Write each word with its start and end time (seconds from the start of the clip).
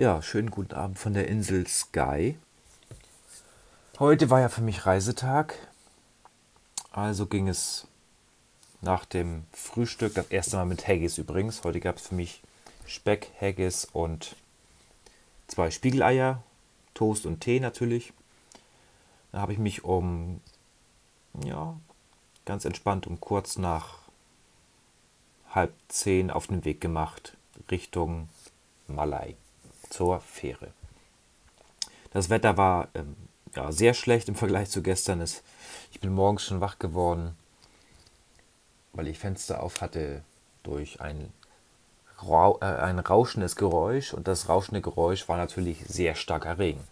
Ja, 0.00 0.22
schönen 0.22 0.52
guten 0.52 0.74
Abend 0.74 0.96
von 0.96 1.12
der 1.12 1.26
Insel 1.26 1.66
Sky. 1.66 2.38
Heute 3.98 4.30
war 4.30 4.38
ja 4.38 4.48
für 4.48 4.60
mich 4.60 4.86
Reisetag. 4.86 5.56
Also 6.92 7.26
ging 7.26 7.48
es 7.48 7.88
nach 8.80 9.04
dem 9.04 9.44
Frühstück, 9.50 10.14
das 10.14 10.28
erste 10.28 10.54
Mal 10.54 10.66
mit 10.66 10.86
Haggis 10.86 11.18
übrigens. 11.18 11.64
Heute 11.64 11.80
gab 11.80 11.96
es 11.96 12.06
für 12.06 12.14
mich 12.14 12.42
Speck, 12.86 13.32
Haggis 13.40 13.86
und 13.86 14.36
zwei 15.48 15.68
Spiegeleier, 15.72 16.44
Toast 16.94 17.26
und 17.26 17.40
Tee 17.40 17.58
natürlich. 17.58 18.12
Da 19.32 19.40
habe 19.40 19.52
ich 19.52 19.58
mich 19.58 19.82
um, 19.82 20.40
ja, 21.44 21.76
ganz 22.44 22.64
entspannt 22.64 23.08
um 23.08 23.18
kurz 23.18 23.58
nach 23.58 23.98
halb 25.50 25.74
zehn 25.88 26.30
auf 26.30 26.46
den 26.46 26.64
Weg 26.64 26.80
gemacht 26.80 27.36
Richtung 27.68 28.28
Malai 28.86 29.34
zur 29.88 30.20
Fähre. 30.20 30.68
Das 32.10 32.30
Wetter 32.30 32.56
war 32.56 32.88
ähm, 32.94 33.16
ja, 33.54 33.72
sehr 33.72 33.94
schlecht 33.94 34.28
im 34.28 34.34
Vergleich 34.34 34.70
zu 34.70 34.82
gestern. 34.82 35.20
Es, 35.20 35.42
ich 35.92 36.00
bin 36.00 36.12
morgens 36.12 36.44
schon 36.44 36.60
wach 36.60 36.78
geworden, 36.78 37.36
weil 38.92 39.08
ich 39.08 39.18
Fenster 39.18 39.62
auf 39.62 39.80
hatte 39.80 40.22
durch 40.62 41.00
ein, 41.00 41.32
äh, 42.22 42.64
ein 42.64 42.98
rauschendes 42.98 43.56
Geräusch 43.56 44.14
und 44.14 44.28
das 44.28 44.48
rauschende 44.48 44.80
Geräusch 44.80 45.28
war 45.28 45.36
natürlich 45.36 45.84
sehr 45.86 46.14
starker 46.14 46.58
Regen. 46.58 46.82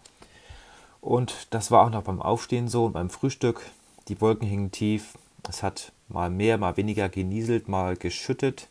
Und 1.01 1.47
das 1.51 1.71
war 1.71 1.85
auch 1.85 1.89
noch 1.89 2.03
beim 2.03 2.21
Aufstehen 2.21 2.67
so 2.67 2.85
und 2.85 2.93
beim 2.93 3.09
Frühstück. 3.09 3.61
Die 4.07 4.19
Wolken 4.19 4.47
hingen 4.47 4.71
tief. 4.71 5.17
Es 5.47 5.63
hat 5.63 5.91
mal 6.09 6.29
mehr, 6.29 6.57
mal 6.57 6.77
weniger 6.77 7.09
genieselt, 7.09 7.67
mal 7.67 7.95
geschüttet. 7.95 8.67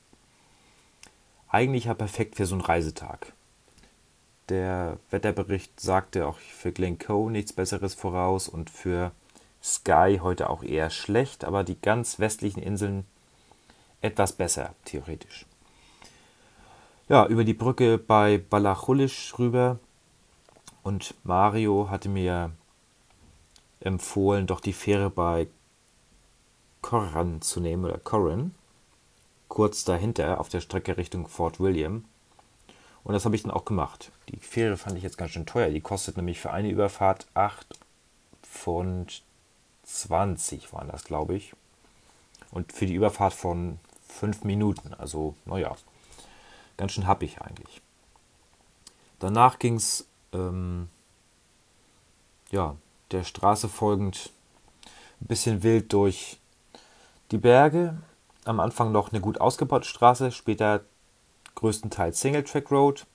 Eigentlich 1.49 1.85
ja 1.85 1.95
perfekt 1.95 2.37
für 2.37 2.47
so 2.47 2.55
einen 2.55 2.65
Reisetag. 2.65 3.33
Der 4.49 4.99
Wetterbericht 5.11 5.81
sagte 5.81 6.27
auch 6.27 6.39
für 6.39 6.73
Glencoe 6.73 7.31
nichts 7.31 7.53
Besseres 7.53 7.95
voraus 7.95 8.49
und 8.49 8.71
für 8.71 9.11
Sky 9.63 10.21
heute 10.23 10.49
auch 10.49 10.63
eher 10.63 10.91
schlecht, 10.91 11.45
aber 11.45 11.65
die 11.65 11.81
ganz 11.81 12.21
westlichen 12.21 12.63
Inseln 12.63 13.05
etwas 14.01 14.33
besser, 14.33 14.75
theoretisch. 14.85 15.47
Ja, 17.09 17.27
über 17.27 17.45
die 17.45 17.55
Brücke 17.55 17.99
bei 17.99 18.39
Balachulisch 18.39 19.35
rüber 19.39 19.79
und 20.83 21.15
Mario 21.25 21.89
hatte 21.91 22.09
mir 22.09 22.53
empfohlen, 23.81 24.47
doch 24.47 24.61
die 24.61 24.73
Fähre 24.73 25.11
bei 25.11 25.49
Corran 26.83 27.43
zu 27.43 27.59
nehmen 27.61 27.85
oder 27.85 27.99
Corran, 27.99 28.55
kurz 29.49 29.85
dahinter 29.85 30.39
auf 30.41 30.49
der 30.49 30.61
Strecke 30.61 30.97
Richtung 30.97 31.27
Fort 31.27 31.59
William. 31.59 32.05
Und 33.07 33.13
das 33.13 33.25
habe 33.25 33.37
ich 33.37 33.43
dann 33.45 33.53
auch 33.53 33.65
gemacht. 33.65 34.11
Die 34.31 34.37
Fähre 34.39 34.77
fand 34.77 34.97
ich 34.97 35.05
jetzt 35.05 35.17
ganz 35.17 35.31
schön 35.31 35.47
teuer. 35.47 35.71
Die 35.71 35.81
kostet 35.81 36.17
nämlich 36.17 36.41
für 36.41 36.51
eine 36.51 36.71
Überfahrt 36.71 37.29
8 37.35 37.79
Pfund 38.43 39.23
20 39.85 40.73
waren 40.73 40.89
das, 40.89 41.05
glaube 41.05 41.37
ich. 41.37 41.55
Und 42.51 42.73
für 42.73 42.85
die 42.85 42.95
Überfahrt 42.95 43.33
von 43.33 43.79
5 44.09 44.43
Minuten. 44.43 44.93
Also, 44.95 45.37
naja, 45.45 45.77
ganz 46.77 46.93
schön 46.93 47.07
happig 47.07 47.41
eigentlich. 47.41 47.81
Danach 49.21 49.61
ging 49.61 49.77
es 49.77 50.09
ähm, 50.33 50.89
ja, 52.51 52.75
der 53.13 53.23
Straße 53.23 53.69
folgend 53.69 54.33
ein 55.21 55.29
bisschen 55.29 55.63
wild 55.63 55.93
durch 55.93 56.41
die 57.31 57.39
Berge. 57.39 57.99
Am 58.45 58.59
Anfang 58.59 58.91
noch 58.91 59.13
eine 59.13 59.21
gut 59.21 59.41
ausgebaute 59.41 59.87
Straße, 59.87 60.33
später 60.33 60.83
größtenteils 61.57 62.21
Single 62.21 62.45
Track 62.45 62.71
Road. 62.71 63.07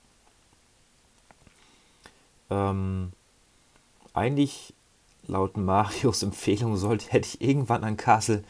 Ähm, 2.50 3.12
eigentlich 4.12 4.74
laut 5.26 5.56
Marios 5.56 6.22
Empfehlung 6.22 6.76
sollte, 6.76 7.10
hätte 7.10 7.28
ich 7.28 7.40
irgendwann 7.40 7.84
an 7.84 7.96
Castle 7.96 8.44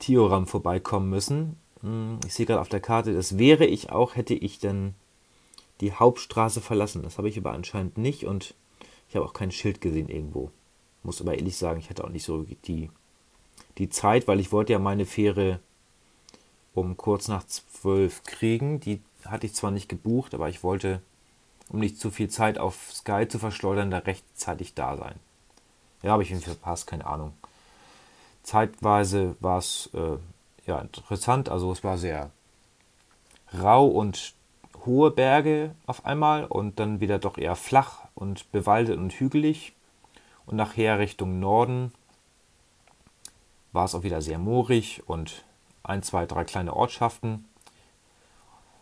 Tioram 0.00 0.46
vorbeikommen 0.46 1.08
müssen. 1.08 1.56
Hm, 1.82 2.18
ich 2.26 2.34
sehe 2.34 2.46
gerade 2.46 2.60
auf 2.60 2.68
der 2.68 2.80
Karte, 2.80 3.14
das 3.14 3.38
wäre 3.38 3.64
ich 3.64 3.90
auch, 3.90 4.16
hätte 4.16 4.34
ich 4.34 4.58
dann 4.58 4.94
die 5.80 5.92
Hauptstraße 5.92 6.60
verlassen. 6.60 7.02
Das 7.02 7.18
habe 7.18 7.28
ich 7.28 7.38
aber 7.38 7.52
anscheinend 7.52 7.98
nicht 7.98 8.26
und 8.26 8.54
ich 9.08 9.16
habe 9.16 9.26
auch 9.26 9.32
kein 9.32 9.52
Schild 9.52 9.80
gesehen 9.80 10.08
irgendwo. 10.08 10.50
Muss 11.02 11.20
aber 11.20 11.34
ehrlich 11.34 11.56
sagen, 11.56 11.80
ich 11.80 11.90
hatte 11.90 12.04
auch 12.04 12.08
nicht 12.08 12.24
so 12.24 12.46
die, 12.66 12.90
die 13.78 13.88
Zeit, 13.88 14.28
weil 14.28 14.40
ich 14.40 14.52
wollte 14.52 14.72
ja 14.72 14.78
meine 14.78 15.06
Fähre 15.06 15.60
um 16.74 16.96
kurz 16.96 17.28
nach 17.28 17.44
zwölf 17.46 18.24
kriegen. 18.24 18.80
Die 18.80 19.00
hatte 19.24 19.46
ich 19.46 19.54
zwar 19.54 19.70
nicht 19.70 19.88
gebucht, 19.88 20.34
aber 20.34 20.48
ich 20.48 20.62
wollte, 20.62 21.00
um 21.68 21.80
nicht 21.80 21.98
zu 21.98 22.10
viel 22.10 22.28
Zeit 22.28 22.58
auf 22.58 22.92
Sky 22.92 23.26
zu 23.28 23.38
verschleudern, 23.38 23.90
da 23.90 23.98
rechtzeitig 23.98 24.74
da 24.74 24.96
sein. 24.96 25.14
Ja, 26.02 26.12
habe 26.12 26.22
ich 26.22 26.30
irgendwie 26.30 26.50
verpasst, 26.50 26.86
keine 26.86 27.06
Ahnung. 27.06 27.32
Zeitweise 28.42 29.36
war 29.40 29.58
es 29.58 29.90
äh, 29.94 30.18
ja, 30.66 30.80
interessant, 30.80 31.48
also 31.48 31.70
es 31.72 31.84
war 31.84 31.98
sehr 31.98 32.30
rau 33.52 33.86
und 33.86 34.34
hohe 34.84 35.10
Berge 35.10 35.74
auf 35.86 36.04
einmal 36.04 36.44
und 36.44 36.80
dann 36.80 37.00
wieder 37.00 37.18
doch 37.18 37.38
eher 37.38 37.56
flach 37.56 38.00
und 38.14 38.50
bewaldet 38.50 38.98
und 38.98 39.12
hügelig. 39.12 39.74
Und 40.46 40.56
nachher 40.56 40.98
Richtung 40.98 41.38
Norden 41.38 41.92
war 43.70 43.84
es 43.84 43.94
auch 43.94 44.02
wieder 44.02 44.20
sehr 44.22 44.38
moorig 44.38 45.02
und 45.06 45.44
ein, 45.82 46.02
zwei, 46.02 46.26
drei 46.26 46.44
kleine 46.44 46.74
Ortschaften. 46.74 47.44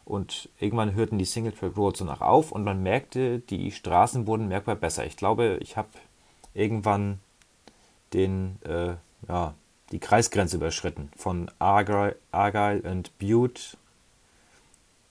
Und 0.04 0.48
irgendwann 0.58 0.94
hörten 0.94 1.18
die 1.18 1.24
Single 1.24 1.52
Track 1.52 1.76
Roads 1.76 2.00
so 2.00 2.04
nach 2.04 2.20
auf 2.20 2.50
und 2.50 2.64
man 2.64 2.82
merkte, 2.82 3.38
die 3.38 3.70
Straßen 3.70 4.26
wurden 4.26 4.48
merkbar 4.48 4.74
besser. 4.74 5.06
Ich 5.06 5.16
glaube, 5.16 5.58
ich 5.60 5.76
habe 5.76 5.88
irgendwann 6.52 7.20
den, 8.12 8.58
äh, 8.64 8.94
ja, 9.28 9.54
die 9.92 10.00
Kreisgrenze 10.00 10.56
überschritten 10.56 11.10
von 11.16 11.50
Argyle, 11.58 12.16
und 12.82 13.16
Butte 13.18 13.76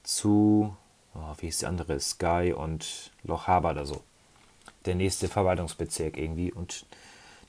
zu, 0.03 0.75
oh, 1.15 1.33
wie 1.37 1.47
ist 1.47 1.61
die 1.61 1.65
andere, 1.65 1.99
Sky 1.99 2.53
und 2.55 3.11
Loch 3.23 3.47
Harbour 3.47 3.71
oder 3.71 3.85
so. 3.85 4.01
Der 4.85 4.95
nächste 4.95 5.27
Verwaltungsbezirk 5.27 6.17
irgendwie. 6.17 6.51
Und 6.51 6.85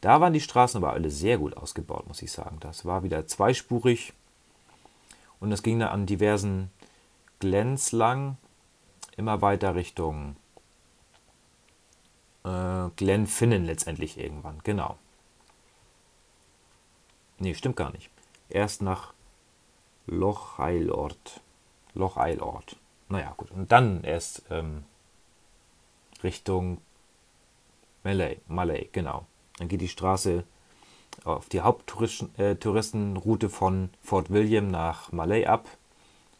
da 0.00 0.20
waren 0.20 0.32
die 0.32 0.40
Straßen 0.40 0.82
aber 0.82 0.92
alle 0.92 1.10
sehr 1.10 1.38
gut 1.38 1.56
ausgebaut, 1.56 2.06
muss 2.08 2.22
ich 2.22 2.32
sagen. 2.32 2.58
Das 2.60 2.84
war 2.84 3.02
wieder 3.02 3.26
zweispurig 3.26 4.12
und 5.40 5.52
es 5.52 5.62
ging 5.62 5.78
dann 5.80 5.88
an 5.88 6.06
diversen 6.06 6.70
Glens 7.38 7.92
lang, 7.92 8.36
immer 9.16 9.42
weiter 9.42 9.74
Richtung 9.74 10.36
äh, 12.44 12.88
Glenfinnan 12.96 13.64
letztendlich 13.64 14.18
irgendwann, 14.18 14.60
genau. 14.62 14.98
Nee, 17.38 17.54
stimmt 17.54 17.76
gar 17.76 17.90
nicht. 17.90 18.10
Erst 18.50 18.82
nach 18.82 19.14
Loch 20.06 20.58
Eilort. 20.58 21.40
Loch 21.94 22.18
Eilort. 22.18 22.76
Naja, 23.08 23.32
gut. 23.36 23.50
Und 23.50 23.72
dann 23.72 24.04
erst 24.04 24.44
ähm, 24.50 24.84
Richtung 26.22 26.78
Malay, 28.04 28.40
Malay, 28.46 28.88
genau. 28.92 29.26
Dann 29.58 29.68
geht 29.68 29.80
die 29.80 29.88
Straße 29.88 30.44
auf 31.24 31.48
die 31.48 31.60
Haupttouristenroute 31.60 33.46
äh, 33.46 33.50
von 33.50 33.90
Fort 34.02 34.30
William 34.30 34.70
nach 34.70 35.12
Malay 35.12 35.46
ab, 35.46 35.68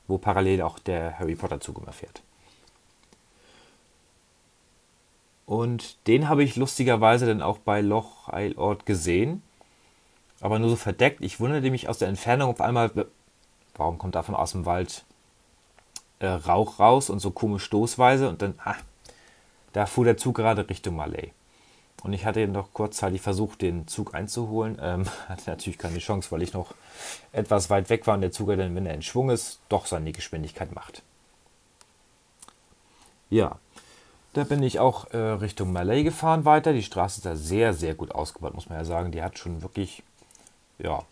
wo 0.08 0.18
parallel 0.18 0.62
auch 0.62 0.78
der 0.78 1.18
Harry 1.18 1.34
Potter 1.34 1.60
Zug 1.60 1.78
immer 1.78 1.92
fährt. 1.92 2.22
Und 5.46 6.06
den 6.06 6.28
habe 6.28 6.44
ich 6.44 6.54
lustigerweise 6.56 7.26
dann 7.26 7.42
auch 7.42 7.58
bei 7.58 7.80
Loch 7.80 8.28
Eilort 8.28 8.86
gesehen, 8.86 9.42
aber 10.40 10.58
nur 10.60 10.70
so 10.70 10.76
verdeckt. 10.76 11.22
Ich 11.22 11.40
wunderte 11.40 11.70
mich 11.70 11.88
aus 11.88 11.98
der 11.98 12.08
Entfernung 12.08 12.50
auf 12.50 12.60
einmal, 12.60 12.90
warum 13.74 13.98
kommt 13.98 14.14
davon 14.14 14.36
aus 14.36 14.52
dem 14.52 14.64
Wald 14.64 15.04
äh, 16.20 16.28
Rauch 16.28 16.78
raus 16.78 17.10
und 17.10 17.18
so 17.18 17.32
komisch 17.32 17.64
stoßweise 17.64 18.28
und 18.28 18.42
dann, 18.42 18.54
ah, 18.64 18.76
da 19.72 19.86
fuhr 19.86 20.04
der 20.04 20.16
Zug 20.16 20.36
gerade 20.36 20.68
Richtung 20.68 20.96
Malay. 20.96 21.32
Und 22.02 22.12
ich 22.14 22.24
hatte 22.24 22.48
noch 22.48 22.72
kurzzeitig 22.72 23.20
versucht, 23.20 23.62
den 23.62 23.86
Zug 23.86 24.14
einzuholen. 24.14 24.78
Ähm, 24.80 25.06
hatte 25.28 25.50
natürlich 25.50 25.78
keine 25.78 25.98
Chance, 25.98 26.30
weil 26.30 26.42
ich 26.42 26.52
noch 26.52 26.74
etwas 27.32 27.70
weit 27.70 27.90
weg 27.90 28.06
war 28.06 28.14
und 28.14 28.22
der 28.22 28.32
Zug 28.32 28.48
dann, 28.48 28.74
wenn 28.74 28.86
er 28.86 28.94
in 28.94 29.02
Schwung 29.02 29.30
ist, 29.30 29.60
doch 29.68 29.86
seine 29.86 30.12
Geschwindigkeit 30.12 30.74
macht. 30.74 31.02
Ja, 33.28 33.58
da 34.32 34.44
bin 34.44 34.62
ich 34.62 34.78
auch 34.78 35.12
äh, 35.12 35.16
Richtung 35.16 35.72
Malay 35.72 36.02
gefahren 36.02 36.44
weiter. 36.44 36.72
Die 36.72 36.82
Straße 36.82 37.18
ist 37.18 37.26
da 37.26 37.36
sehr, 37.36 37.74
sehr 37.74 37.94
gut 37.94 38.12
ausgebaut, 38.12 38.54
muss 38.54 38.68
man 38.68 38.78
ja 38.78 38.84
sagen. 38.84 39.12
Die 39.12 39.22
hat 39.22 39.38
schon 39.38 39.62
wirklich, 39.62 40.02
ja, 40.78 41.04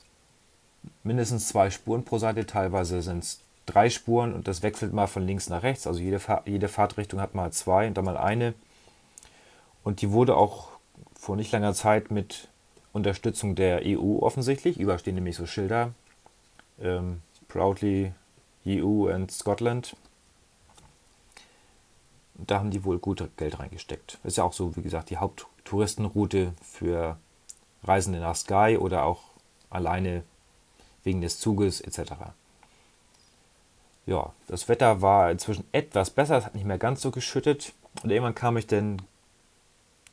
mindestens 1.02 1.48
zwei 1.48 1.70
Spuren 1.70 2.04
pro 2.04 2.18
Seite. 2.18 2.46
Teilweise 2.46 3.02
sind 3.02 3.24
es 3.24 3.40
drei 3.66 3.90
Spuren 3.90 4.32
und 4.32 4.48
das 4.48 4.62
wechselt 4.62 4.92
mal 4.92 5.06
von 5.06 5.26
links 5.26 5.48
nach 5.48 5.62
rechts. 5.62 5.86
Also 5.86 6.00
jede, 6.00 6.20
Fahr 6.20 6.42
jede 6.46 6.68
Fahrtrichtung 6.68 7.20
hat 7.20 7.34
mal 7.34 7.52
zwei 7.52 7.88
und 7.88 7.94
dann 7.94 8.04
mal 8.04 8.16
eine. 8.16 8.54
Und 9.82 10.00
die 10.00 10.10
wurde 10.10 10.36
auch 10.36 10.77
vor 11.28 11.36
nicht 11.36 11.52
langer 11.52 11.74
Zeit 11.74 12.10
mit 12.10 12.48
Unterstützung 12.94 13.54
der 13.54 13.82
EU 13.84 14.20
offensichtlich, 14.20 14.80
überstehen 14.80 15.14
nämlich 15.14 15.36
so 15.36 15.44
Schilder, 15.44 15.92
ähm, 16.80 17.20
Proudly 17.48 18.14
EU 18.66 19.08
and 19.08 19.30
Scotland. 19.30 19.94
da 22.34 22.58
haben 22.58 22.70
die 22.70 22.82
wohl 22.82 22.98
gut 22.98 23.22
Geld 23.36 23.58
reingesteckt. 23.58 24.16
Ist 24.24 24.38
ja 24.38 24.44
auch 24.44 24.54
so, 24.54 24.74
wie 24.74 24.80
gesagt, 24.80 25.10
die 25.10 25.18
Haupttouristenroute 25.18 26.54
für 26.62 27.18
Reisende 27.84 28.20
nach 28.20 28.34
Sky 28.34 28.78
oder 28.80 29.04
auch 29.04 29.20
alleine 29.68 30.22
wegen 31.04 31.20
des 31.20 31.40
Zuges 31.40 31.82
etc. 31.82 32.12
Ja, 34.06 34.32
das 34.46 34.66
Wetter 34.70 35.02
war 35.02 35.30
inzwischen 35.30 35.66
etwas 35.72 36.08
besser, 36.08 36.38
es 36.38 36.46
hat 36.46 36.54
nicht 36.54 36.64
mehr 36.64 36.78
ganz 36.78 37.02
so 37.02 37.10
geschüttet. 37.10 37.74
Und 38.02 38.08
irgendwann 38.08 38.34
kam 38.34 38.56
ich 38.56 38.66
dann 38.66 39.02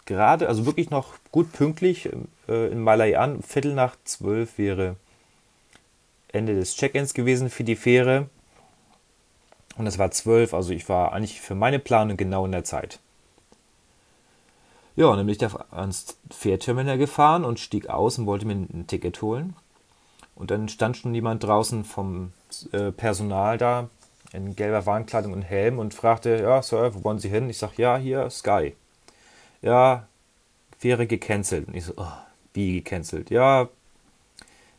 gerade, 0.06 0.48
also 0.48 0.66
wirklich 0.66 0.90
noch 0.90 1.14
gut 1.32 1.52
pünktlich 1.52 2.10
äh, 2.48 2.72
in 2.72 2.82
Malai 2.82 3.18
an. 3.18 3.42
Viertel 3.42 3.74
nach 3.74 3.96
zwölf 4.04 4.58
wäre 4.58 4.96
Ende 6.32 6.56
des 6.56 6.76
Check-ins 6.76 7.14
gewesen 7.14 7.50
für 7.50 7.64
die 7.64 7.76
Fähre. 7.76 8.30
Und 9.78 9.88
es 9.88 9.98
war 9.98 10.12
zwölf, 10.12 10.54
also 10.54 10.72
ich 10.72 10.88
war 10.88 11.14
eigentlich 11.14 11.42
für 11.42 11.56
meine 11.56 11.80
Planung 11.80 12.18
genau 12.18 12.46
in 12.46 12.52
der 12.52 12.64
Zeit. 12.64 13.00
Ja, 14.96 15.14
dann 15.14 15.26
bin 15.26 15.30
ich 15.30 15.38
da 15.38 15.66
ans 15.72 16.18
Fährterminal 16.32 16.98
gefahren 16.98 17.44
und 17.44 17.60
stieg 17.60 17.90
aus 17.90 18.18
und 18.18 18.26
wollte 18.26 18.46
mir 18.46 18.54
ein 18.54 18.86
Ticket 18.88 19.22
holen. 19.22 19.56
Und 20.36 20.52
dann 20.52 20.70
stand 20.70 20.98
schon 20.98 21.14
jemand 21.14 21.44
draußen 21.44 21.84
vom 21.84 22.32
äh, 22.72 22.92
Personal 22.92 23.58
da 23.58 23.90
in 24.32 24.56
gelber 24.56 24.86
Warnkleidung 24.86 25.34
und 25.34 25.42
Helm 25.42 25.80
und 25.80 25.94
fragte, 25.94 26.42
ja, 26.42 26.62
Sir, 26.62 26.94
wo 26.94 27.04
wollen 27.04 27.20
Sie 27.20 27.30
hin? 27.30 27.50
Ich 27.50 27.58
sag, 27.58 27.78
ja, 27.78 27.98
hier, 27.98 28.30
Sky. 28.30 28.76
Ja, 29.62 30.08
Fähre 30.78 31.08
gecancelt. 31.08 31.68
Und 31.68 31.76
ich 31.76 31.86
so, 31.86 31.94
oh, 31.98 32.12
wie 32.54 32.82
gecancelt? 32.82 33.30
Ja, 33.30 33.70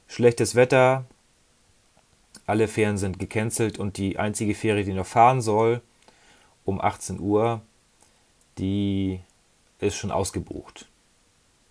schlechtes 0.07 0.55
Wetter, 0.55 1.05
alle 2.47 2.69
Fähren 2.69 2.97
sind 2.97 3.19
gecancelt 3.19 3.79
und 3.79 3.97
die 3.97 4.19
einzige 4.19 4.55
Fähre, 4.55 4.85
die 4.85 4.93
noch 4.93 5.07
fahren 5.07 5.41
soll, 5.41 5.83
um 6.65 6.81
18 6.81 7.19
Uhr, 7.21 7.61
die 8.59 9.21
ist 9.81 9.97
schon 9.97 10.11
ausgebucht. 10.11 10.87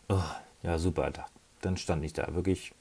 Oh, 0.10 0.20
ja, 0.64 0.78
super. 0.78 1.12
Dann 1.62 1.78
stand 1.78 2.04
ich 2.04 2.14
da 2.14 2.36
wirklich. 2.36 2.74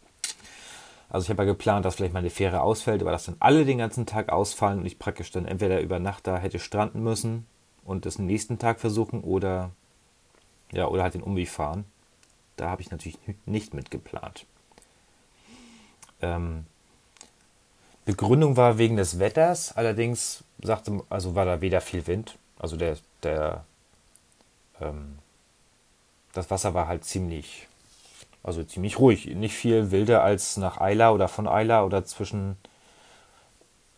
Also 1.09 1.25
ich 1.25 1.31
habe 1.31 1.45
ja 1.45 1.53
geplant, 1.53 1.85
dass 1.85 1.95
vielleicht 1.95 2.15
meine 2.15 2.31
Fähre 2.31 2.63
ausfällt, 2.63 3.01
aber 3.01 3.13
dass 3.13 3.27
dann 3.27 3.37
alle 3.39 3.65
den 3.65 3.79
ganzen 3.79 4.07
Tag 4.07 4.31
ausfallen 4.31 4.81
und 4.81 4.87
ich 4.87 4.99
praktisch 4.99 5.31
dann 5.31 5.47
entweder 5.47 5.81
über 5.81 5.99
Nacht 5.99 6.27
da 6.27 6.39
hätte 6.39 6.59
stranden 6.59 7.03
müssen 7.03 7.47
und 7.85 8.05
das 8.05 8.19
nächsten 8.19 8.59
Tag 8.59 8.81
versuchen 8.81 9.21
oder 9.23 9.71
ja, 10.75 10.89
oder 10.89 11.03
halt 11.03 11.15
den 11.15 11.23
Umweg 11.23 11.49
fahren. 11.49 11.85
Da 12.57 12.69
habe 12.69 12.83
ich 12.83 12.91
natürlich 12.91 13.19
nicht 13.47 13.75
mit 13.75 13.91
geplant. 13.91 14.47
Ähm, 16.21 16.67
Begründung 18.05 18.57
war 18.57 18.77
wegen 18.77 18.97
des 18.97 19.19
Wetters, 19.19 19.77
allerdings 19.77 20.45
sagte, 20.63 21.03
also 21.09 21.35
war 21.35 21.47
da 21.47 21.61
weder 21.61 21.81
viel 21.81 22.07
Wind, 22.07 22.39
also 22.59 22.77
der, 22.77 22.99
der 23.23 23.65
ähm, 24.81 25.19
das 26.33 26.51
Wasser 26.51 26.75
war 26.75 26.87
halt 26.87 27.05
ziemlich, 27.05 27.67
also 28.43 28.63
ziemlich 28.63 28.99
ruhig, 28.99 29.27
nicht 29.27 29.55
viel 29.55 29.91
wilder 29.91 30.23
als 30.23 30.57
nach 30.57 30.81
Eila 30.81 31.13
oder 31.13 31.29
von 31.29 31.49
Eila 31.49 31.85
oder 31.85 32.05
zwischen 32.05 32.57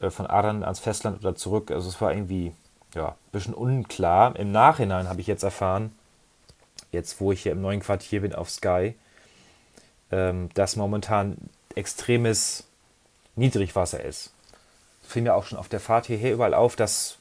äh, 0.00 0.10
von 0.10 0.26
Aran 0.26 0.62
ans 0.62 0.78
Festland 0.78 1.18
oder 1.20 1.34
zurück. 1.34 1.70
Also 1.70 1.88
es 1.88 2.00
war 2.00 2.12
irgendwie 2.12 2.54
ja, 2.94 3.08
ein 3.08 3.32
bisschen 3.32 3.54
unklar. 3.54 4.36
Im 4.36 4.52
Nachhinein 4.52 5.08
habe 5.08 5.20
ich 5.20 5.26
jetzt 5.26 5.42
erfahren, 5.42 5.92
jetzt 6.96 7.20
wo 7.20 7.30
ich 7.30 7.42
hier 7.42 7.52
im 7.52 7.60
neuen 7.60 7.80
Quartier 7.80 8.22
bin 8.22 8.34
auf 8.34 8.50
Sky, 8.50 8.94
ähm, 10.10 10.48
dass 10.54 10.76
momentan 10.76 11.36
extremes 11.74 12.64
Niedrigwasser 13.36 14.02
ist. 14.02 14.32
Fiel 15.02 15.22
mir 15.22 15.34
auch 15.34 15.44
schon 15.44 15.58
auf 15.58 15.68
der 15.68 15.78
Fahrt 15.78 16.06
hierher 16.06 16.32
überall 16.32 16.54
auf, 16.54 16.74
dass, 16.74 17.18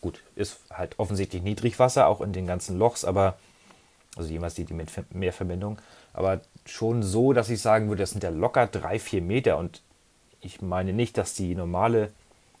gut, 0.00 0.22
ist 0.36 0.58
halt 0.70 0.98
offensichtlich 0.98 1.42
Niedrigwasser, 1.42 2.06
auch 2.06 2.20
in 2.20 2.32
den 2.32 2.46
ganzen 2.46 2.78
Lochs, 2.78 3.04
aber, 3.04 3.36
also 4.16 4.30
jemals 4.30 4.54
die, 4.54 4.64
die 4.64 4.74
mit 4.74 4.90
Meerverbindung, 5.12 5.78
aber 6.14 6.40
schon 6.64 7.02
so, 7.02 7.32
dass 7.32 7.50
ich 7.50 7.60
sagen 7.60 7.88
würde, 7.88 8.02
das 8.02 8.10
sind 8.10 8.24
ja 8.24 8.30
locker 8.30 8.66
drei, 8.66 8.98
vier 8.98 9.20
Meter 9.20 9.58
und 9.58 9.82
ich 10.40 10.62
meine 10.62 10.92
nicht, 10.92 11.18
dass 11.18 11.34
die 11.34 11.54
normale, 11.54 12.12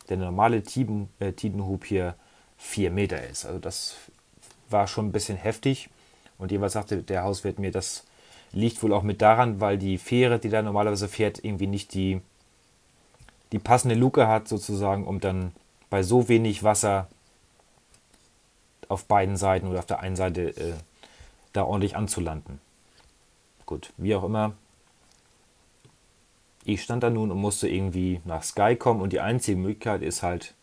der 0.08 0.18
normale 0.18 0.62
Tiden, 0.62 1.08
äh, 1.20 1.32
Tidenhub 1.32 1.84
hier 1.84 2.16
vier 2.58 2.90
Meter 2.90 3.24
ist. 3.24 3.46
Also 3.46 3.58
das 3.58 3.96
war 4.68 4.86
schon 4.86 5.06
ein 5.06 5.12
bisschen 5.12 5.36
heftig 5.36 5.88
und 6.38 6.52
jeweils 6.52 6.74
sagte 6.74 7.02
der 7.02 7.22
Hauswirt 7.22 7.58
mir, 7.58 7.70
das 7.70 8.04
liegt 8.52 8.82
wohl 8.82 8.92
auch 8.92 9.02
mit 9.02 9.22
daran, 9.22 9.60
weil 9.60 9.78
die 9.78 9.98
Fähre, 9.98 10.38
die 10.38 10.48
da 10.48 10.62
normalerweise 10.62 11.08
fährt, 11.08 11.44
irgendwie 11.44 11.66
nicht 11.66 11.94
die 11.94 12.20
die 13.52 13.58
passende 13.58 13.94
Luke 13.94 14.26
hat, 14.26 14.48
sozusagen, 14.48 15.06
um 15.06 15.20
dann 15.20 15.52
bei 15.88 16.02
so 16.02 16.28
wenig 16.28 16.62
Wasser 16.62 17.08
auf 18.88 19.04
beiden 19.04 19.36
Seiten 19.36 19.68
oder 19.68 19.78
auf 19.80 19.86
der 19.86 20.00
einen 20.00 20.16
Seite 20.16 20.48
äh, 20.56 20.74
da 21.52 21.64
ordentlich 21.64 21.96
anzulanden. 21.96 22.60
Gut, 23.64 23.92
wie 23.96 24.14
auch 24.14 24.24
immer. 24.24 24.54
Ich 26.64 26.82
stand 26.82 27.02
da 27.02 27.10
nun 27.10 27.30
und 27.30 27.38
musste 27.38 27.68
irgendwie 27.68 28.20
nach 28.24 28.42
Sky 28.42 28.76
kommen 28.76 29.00
und 29.00 29.12
die 29.12 29.20
einzige 29.20 29.56
Möglichkeit 29.56 30.02
ist 30.02 30.22
halt, 30.22 30.54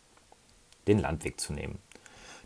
den 0.88 1.00
Landweg 1.00 1.40
zu 1.40 1.54
nehmen. 1.54 1.80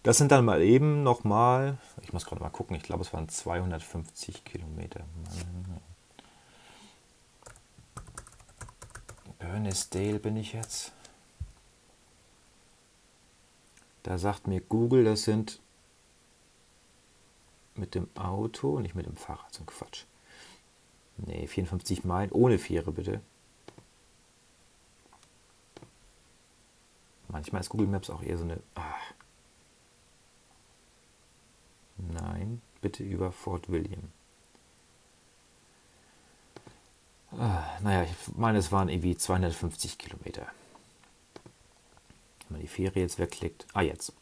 Das 0.03 0.17
sind 0.17 0.31
dann 0.31 0.45
mal 0.45 0.61
eben 0.61 1.03
nochmal, 1.03 1.77
ich 2.01 2.13
muss 2.13 2.25
gerade 2.25 2.41
mal 2.41 2.49
gucken, 2.49 2.75
ich 2.75 2.83
glaube 2.83 3.03
es 3.03 3.13
waren 3.13 3.27
250 3.27 4.45
Kilometer. 4.45 5.01
Ernestdale 9.39 10.19
bin 10.19 10.37
ich 10.37 10.53
jetzt. 10.53 10.93
Da 14.03 14.17
sagt 14.17 14.47
mir 14.47 14.61
Google, 14.61 15.03
das 15.03 15.23
sind 15.23 15.59
mit 17.75 17.95
dem 17.95 18.07
Auto, 18.15 18.79
nicht 18.79 18.95
mit 18.95 19.05
dem 19.05 19.17
Fahrrad, 19.17 19.53
so 19.53 19.63
ein 19.63 19.65
Quatsch. 19.65 20.05
Nee, 21.17 21.47
54 21.47 22.05
Meilen, 22.05 22.31
ohne 22.31 22.59
Fähre 22.59 22.91
bitte. 22.91 23.21
Manchmal 27.27 27.61
ist 27.61 27.69
Google 27.69 27.87
Maps 27.87 28.09
auch 28.09 28.23
eher 28.23 28.37
so 28.37 28.45
eine... 28.45 28.61
Ach. 28.75 29.13
Bitte 32.81 33.03
über 33.03 33.31
Fort 33.31 33.69
William. 33.69 34.11
Ah, 37.31 37.63
naja, 37.81 38.03
ich 38.03 38.35
meine, 38.35 38.57
es 38.57 38.71
waren 38.71 38.89
irgendwie 38.89 39.17
250 39.17 39.97
Kilometer. 39.97 40.47
Wenn 42.47 42.57
man 42.57 42.61
die 42.61 42.67
Fähre 42.67 42.99
jetzt 42.99 43.19
wegklickt. 43.19 43.65
Ah, 43.73 43.81
jetzt. 43.81 44.13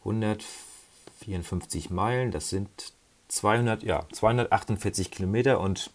154 0.00 1.90
Meilen, 1.90 2.30
das 2.30 2.50
sind 2.50 2.92
200, 3.28 3.82
ja, 3.82 4.06
248 4.12 5.10
Kilometer 5.10 5.60
und 5.60 5.90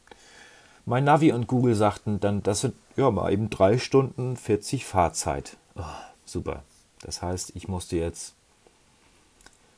mein 0.86 1.06
Navi 1.06 1.32
und 1.32 1.48
Google 1.48 1.76
sagten 1.76 2.20
dann, 2.20 2.44
das 2.44 2.62
sind 2.62 2.76
ja 2.98 3.10
mal 3.10 3.32
eben 3.32 3.50
3 3.50 3.78
Stunden 3.78 4.36
40 4.36 4.86
Fahrzeit. 4.86 5.58
Oh, 5.76 5.84
super. 6.26 6.64
Das 7.00 7.22
heißt, 7.22 7.56
ich 7.56 7.68
musste 7.68 7.96
jetzt 7.96 8.34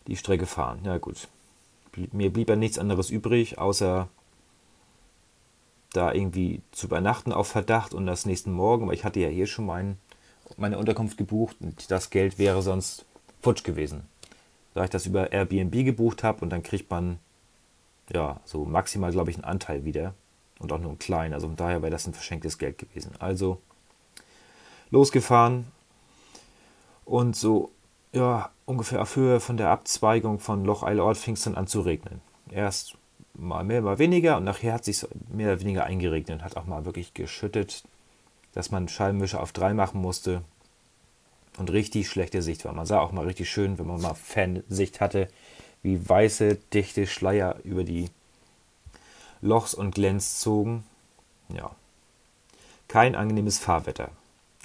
die 0.07 0.17
Strecke 0.17 0.45
fahren. 0.45 0.79
Ja 0.84 0.98
gut. 0.98 1.27
Mir 2.11 2.31
blieb 2.31 2.49
ja 2.49 2.55
nichts 2.55 2.77
anderes 2.77 3.09
übrig, 3.09 3.57
außer 3.57 4.09
da 5.93 6.13
irgendwie 6.13 6.61
zu 6.71 6.87
übernachten 6.87 7.31
auf 7.31 7.47
Verdacht 7.47 7.93
und 7.93 8.05
das 8.05 8.25
nächsten 8.25 8.51
Morgen, 8.51 8.87
weil 8.87 8.95
ich 8.95 9.05
hatte 9.05 9.19
ja 9.19 9.29
hier 9.29 9.47
schon 9.47 9.65
mein, 9.65 9.97
meine 10.57 10.77
Unterkunft 10.77 11.17
gebucht 11.17 11.57
und 11.61 11.89
das 11.89 12.09
Geld 12.09 12.37
wäre 12.37 12.61
sonst 12.61 13.05
futsch 13.41 13.63
gewesen. 13.63 14.03
Da 14.73 14.83
ich 14.83 14.89
das 14.89 15.05
über 15.05 15.31
Airbnb 15.31 15.71
gebucht 15.85 16.23
habe 16.23 16.41
und 16.41 16.49
dann 16.49 16.63
kriegt 16.63 16.89
man 16.89 17.19
ja 18.13 18.41
so 18.43 18.65
maximal, 18.65 19.11
glaube 19.11 19.31
ich, 19.31 19.37
einen 19.37 19.45
Anteil 19.45 19.85
wieder 19.85 20.13
und 20.59 20.71
auch 20.71 20.79
nur 20.79 20.89
einen 20.89 20.99
kleinen. 20.99 21.33
Also 21.33 21.47
von 21.47 21.55
daher 21.55 21.81
wäre 21.81 21.91
das 21.91 22.07
ein 22.07 22.13
verschenktes 22.13 22.57
Geld 22.57 22.77
gewesen. 22.77 23.11
Also 23.19 23.61
losgefahren 24.91 25.65
und 27.05 27.35
so 27.35 27.71
ja 28.15 28.50
ungefähr 28.65 29.01
auf 29.01 29.15
Höhe 29.15 29.39
von 29.39 29.57
der 29.57 29.69
Abzweigung 29.69 30.39
von 30.39 30.65
Loch 30.65 30.84
Eilort 30.84 31.17
fing 31.17 31.36
es 31.36 31.43
dann 31.43 31.55
an 31.55 31.67
zu 31.67 31.81
regnen. 31.81 32.22
Erst 32.50 32.98
mal 33.34 33.63
mehr, 33.63 33.81
mal 33.81 34.00
weniger 34.00 34.38
und 34.38 34.43
nachher 34.43 34.74
hat 34.74 34.86
sich 34.86 35.05
mehr 35.29 35.53
oder 35.53 35.62
weniger 35.62 35.84
eingeregnet, 35.84 36.43
hat 36.43 36.57
auch 36.57 36.65
mal 36.65 36.86
wirklich 36.86 37.13
geschüttet, 37.13 37.84
dass 38.53 38.72
man 38.72 38.88
Scheibenwischer 38.88 39.41
auf 39.41 39.51
drei 39.51 39.74
machen 39.74 40.01
musste 40.01 40.41
und 41.57 41.72
richtig 41.72 42.10
schlechte 42.10 42.41
Sicht 42.41 42.65
war. 42.65 42.74
Man 42.74 42.86
sah 42.86 43.00
auch 43.00 43.12
mal 43.12 43.25
richtig 43.25 43.50
schön, 43.50 43.77
wenn 43.77 43.88
man 43.88 44.01
mal 44.01 44.13
Fansicht 44.13 45.01
hatte, 45.01 45.27
wie 45.84 46.07
weiße, 46.07 46.55
dichte 46.74 47.07
Schleier 47.07 47.57
über 47.63 47.84
die 47.84 48.10
Lochs 49.41 49.74
und 49.74 49.93
Glänz 49.93 50.39
zogen. 50.39 50.84
Ja, 51.50 51.72
kein 52.88 53.15
angenehmes 53.15 53.60
Fahrwetter. 53.60 54.10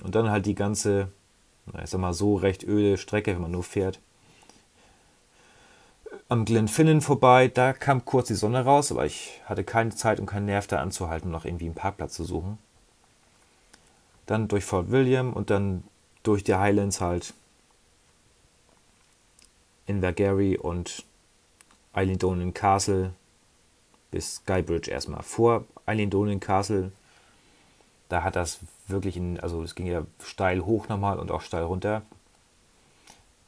Und 0.02 0.14
dann 0.14 0.30
halt 0.30 0.46
die 0.46 0.54
ganze, 0.54 1.08
ich 1.82 1.90
sag 1.90 2.00
mal 2.00 2.12
so, 2.14 2.36
recht 2.36 2.64
öde 2.64 2.98
Strecke, 2.98 3.34
wenn 3.34 3.42
man 3.42 3.50
nur 3.50 3.64
fährt 3.64 4.00
am 6.30 6.44
Glenfinnan 6.44 7.00
vorbei. 7.00 7.48
Da 7.48 7.72
kam 7.72 8.04
kurz 8.04 8.28
die 8.28 8.34
Sonne 8.34 8.64
raus, 8.64 8.90
aber 8.90 9.04
ich 9.04 9.40
hatte 9.44 9.64
keine 9.64 9.90
Zeit 9.90 10.20
und 10.20 10.26
keinen 10.26 10.46
Nerv 10.46 10.66
da 10.66 10.80
anzuhalten 10.80 11.30
noch 11.30 11.44
irgendwie 11.44 11.66
einen 11.66 11.74
Parkplatz 11.74 12.14
zu 12.14 12.24
suchen. 12.24 12.58
Dann 14.26 14.48
durch 14.48 14.64
Fort 14.64 14.90
William 14.90 15.32
und 15.32 15.50
dann 15.50 15.82
durch 16.22 16.44
die 16.44 16.54
Highlands 16.54 17.00
halt 17.00 17.34
Invergary 19.86 20.56
und 20.56 21.04
Eileen 21.92 22.54
Castle 22.54 23.12
bis 24.12 24.36
Skybridge 24.36 24.90
erstmal. 24.90 25.24
Vor 25.24 25.64
Eileen 25.84 26.38
Castle, 26.38 26.92
da 28.08 28.22
hat 28.22 28.36
das 28.36 28.60
wirklich, 28.90 29.16
in, 29.16 29.40
also 29.40 29.62
es 29.62 29.74
ging 29.74 29.86
ja 29.86 30.02
steil 30.22 30.60
hoch 30.60 30.88
nochmal 30.88 31.18
und 31.18 31.30
auch 31.30 31.40
steil 31.40 31.64
runter. 31.64 32.02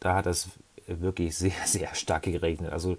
Da 0.01 0.15
hat 0.17 0.27
das 0.27 0.51
wirklich 0.87 1.37
sehr, 1.39 1.53
sehr 1.65 1.95
stark 1.95 2.23
geregnet. 2.23 2.73
Also 2.73 2.97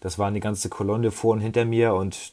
das 0.00 0.18
war 0.18 0.28
eine 0.28 0.40
ganze 0.40 0.68
Kolonne 0.68 1.10
vor 1.10 1.32
und 1.32 1.40
hinter 1.40 1.64
mir 1.64 1.94
und 1.94 2.32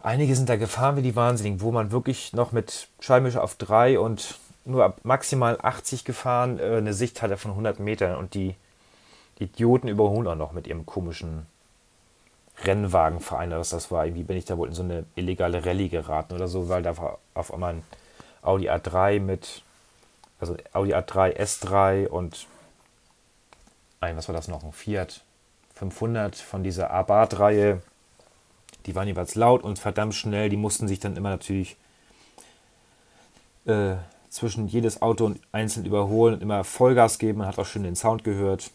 einige 0.00 0.34
sind 0.34 0.48
da 0.48 0.56
gefahren 0.56 0.96
wie 0.96 1.02
die 1.02 1.16
Wahnsinnigen, 1.16 1.60
wo 1.60 1.72
man 1.72 1.92
wirklich 1.92 2.32
noch 2.32 2.52
mit 2.52 2.88
Schallmischer 3.00 3.42
auf 3.42 3.54
3 3.54 3.98
und 3.98 4.38
nur 4.64 4.84
ab 4.84 5.00
maximal 5.04 5.58
80 5.60 6.04
gefahren 6.04 6.58
äh, 6.58 6.76
eine 6.76 6.92
Sicht 6.92 7.22
hatte 7.22 7.36
von 7.36 7.52
100 7.52 7.78
Metern 7.78 8.16
und 8.16 8.34
die 8.34 8.56
Idioten 9.38 9.88
überholen 9.88 10.26
auch 10.26 10.34
noch 10.34 10.52
mit 10.52 10.66
ihrem 10.66 10.86
komischen 10.86 11.46
Rennwagenverein 12.64 13.50
oder 13.50 13.60
was 13.60 13.70
das 13.70 13.90
war. 13.90 14.06
Irgendwie 14.06 14.24
bin 14.24 14.36
ich 14.36 14.44
da 14.44 14.56
wohl 14.56 14.68
in 14.68 14.74
so 14.74 14.82
eine 14.82 15.04
illegale 15.14 15.64
Rallye 15.64 15.88
geraten 15.88 16.34
oder 16.34 16.48
so, 16.48 16.68
weil 16.68 16.82
da 16.82 16.96
war 16.96 17.18
auf 17.34 17.52
einmal 17.52 17.74
ein 17.74 17.82
Audi 18.42 18.70
A3 18.70 19.20
mit, 19.20 19.62
also 20.40 20.56
Audi 20.72 20.94
A3 20.94 21.36
S3 21.36 22.08
und 22.08 22.46
ein, 24.00 24.16
was 24.16 24.28
war 24.28 24.34
das 24.34 24.48
noch, 24.48 24.62
ein 24.62 24.72
Fiat 24.72 25.22
500 25.74 26.36
von 26.36 26.62
dieser 26.62 26.90
Abarth-Reihe. 26.90 27.82
Die 28.86 28.94
waren 28.94 29.08
jeweils 29.08 29.34
laut 29.34 29.62
und 29.62 29.78
verdammt 29.78 30.14
schnell. 30.14 30.48
Die 30.48 30.56
mussten 30.56 30.88
sich 30.88 31.00
dann 31.00 31.16
immer 31.16 31.30
natürlich 31.30 31.76
äh, 33.66 33.96
zwischen 34.30 34.68
jedes 34.68 35.02
Auto 35.02 35.26
und 35.26 35.40
einzeln 35.52 35.84
überholen 35.86 36.34
und 36.34 36.42
immer 36.42 36.64
Vollgas 36.64 37.18
geben. 37.18 37.38
Man 37.38 37.48
hat 37.48 37.58
auch 37.58 37.66
schön 37.66 37.82
den 37.82 37.96
Sound 37.96 38.24
gehört. 38.24 38.70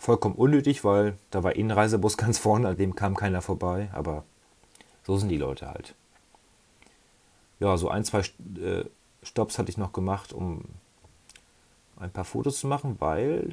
Vollkommen 0.00 0.34
unnötig, 0.34 0.82
weil 0.82 1.18
da 1.30 1.44
war 1.44 1.56
eh 1.56 1.60
ein 1.60 1.70
Reisebus 1.70 2.16
ganz 2.16 2.38
vorne, 2.38 2.68
an 2.68 2.76
dem 2.78 2.94
kam 2.94 3.14
keiner 3.14 3.42
vorbei. 3.42 3.90
Aber 3.92 4.24
so 5.06 5.18
sind 5.18 5.28
die 5.28 5.36
Leute 5.36 5.68
halt. 5.68 5.94
Ja, 7.58 7.76
so 7.76 7.90
ein, 7.90 8.02
zwei 8.02 8.20
äh, 8.20 8.86
Stops 9.22 9.58
hatte 9.58 9.68
ich 9.68 9.76
noch 9.76 9.92
gemacht, 9.92 10.32
um 10.32 10.64
ein 11.96 12.10
paar 12.10 12.24
Fotos 12.24 12.60
zu 12.60 12.66
machen, 12.66 12.96
weil 12.98 13.52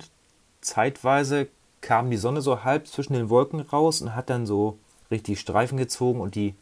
zeitweise 0.62 1.50
kam 1.82 2.10
die 2.10 2.16
Sonne 2.16 2.42
so 2.42 2.64
halb 2.64 2.88
zwischen 2.88 3.12
den 3.12 3.30
Wolken 3.30 3.60
raus 3.60 4.02
und 4.02 4.16
hat 4.16 4.30
dann 4.30 4.46
so 4.46 4.80
richtig 5.12 5.42
Streifen 5.42 5.78
gezogen 5.78 6.22
und 6.22 6.36
die 6.36 6.56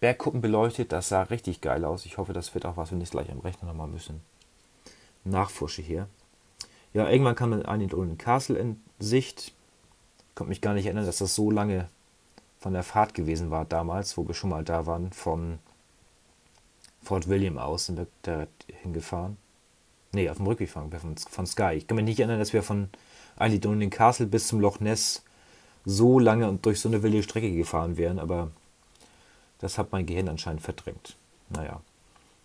Bergkuppen 0.00 0.42
beleuchtet. 0.42 0.92
Das 0.92 1.08
sah 1.08 1.22
richtig 1.22 1.62
geil 1.62 1.86
aus. 1.86 2.04
Ich 2.04 2.18
hoffe, 2.18 2.34
das 2.34 2.52
wird 2.52 2.66
auch 2.66 2.76
was, 2.76 2.92
wenn 2.92 2.98
ich 2.98 3.08
es 3.08 3.12
gleich 3.12 3.30
am 3.30 3.40
Rechner 3.40 3.68
nochmal 3.68 3.88
ein 3.88 3.94
bisschen 3.94 4.20
nachforsche 5.24 5.80
hier. 5.80 6.08
Ja, 6.92 7.08
irgendwann 7.08 7.36
kam 7.36 7.50
dann 7.52 7.64
ein 7.64 7.92
Olden 7.94 8.18
Castle 8.18 8.58
in 8.58 8.80
Sicht. 8.98 9.52
Konnte 10.34 10.48
mich 10.48 10.60
gar 10.60 10.74
nicht 10.74 10.86
erinnern, 10.86 11.06
dass 11.06 11.18
das 11.18 11.34
so 11.34 11.50
lange 11.50 11.88
von 12.58 12.72
der 12.72 12.82
Fahrt 12.82 13.14
gewesen 13.14 13.50
war 13.50 13.64
damals, 13.64 14.16
wo 14.16 14.26
wir 14.26 14.34
schon 14.34 14.50
mal 14.50 14.64
da 14.64 14.86
waren, 14.86 15.12
von 15.12 15.58
Fort 17.02 17.28
William 17.28 17.58
aus 17.58 17.86
sind 17.86 17.98
wir 17.98 18.06
da 18.22 18.46
hingefahren. 18.82 19.38
Nee, 20.12 20.28
auf 20.28 20.36
dem 20.36 20.46
Rückweg 20.46 20.70
von, 20.70 20.90
von 21.16 21.46
Sky. 21.46 21.72
Ich 21.74 21.86
kann 21.86 21.96
mich 21.96 22.04
nicht 22.04 22.20
erinnern, 22.20 22.38
dass 22.38 22.52
wir 22.52 22.62
von 22.62 22.90
Eilidonien 23.36 23.90
Castle 23.90 24.26
bis 24.26 24.48
zum 24.48 24.60
Loch 24.60 24.80
Ness 24.80 25.22
so 25.84 26.18
lange 26.18 26.48
und 26.48 26.66
durch 26.66 26.80
so 26.80 26.88
eine 26.88 27.02
wilde 27.02 27.22
Strecke 27.22 27.54
gefahren 27.54 27.96
wären, 27.96 28.18
aber 28.18 28.50
das 29.58 29.78
hat 29.78 29.92
mein 29.92 30.06
Gehirn 30.06 30.28
anscheinend 30.28 30.62
verdrängt. 30.62 31.16
Naja. 31.48 31.80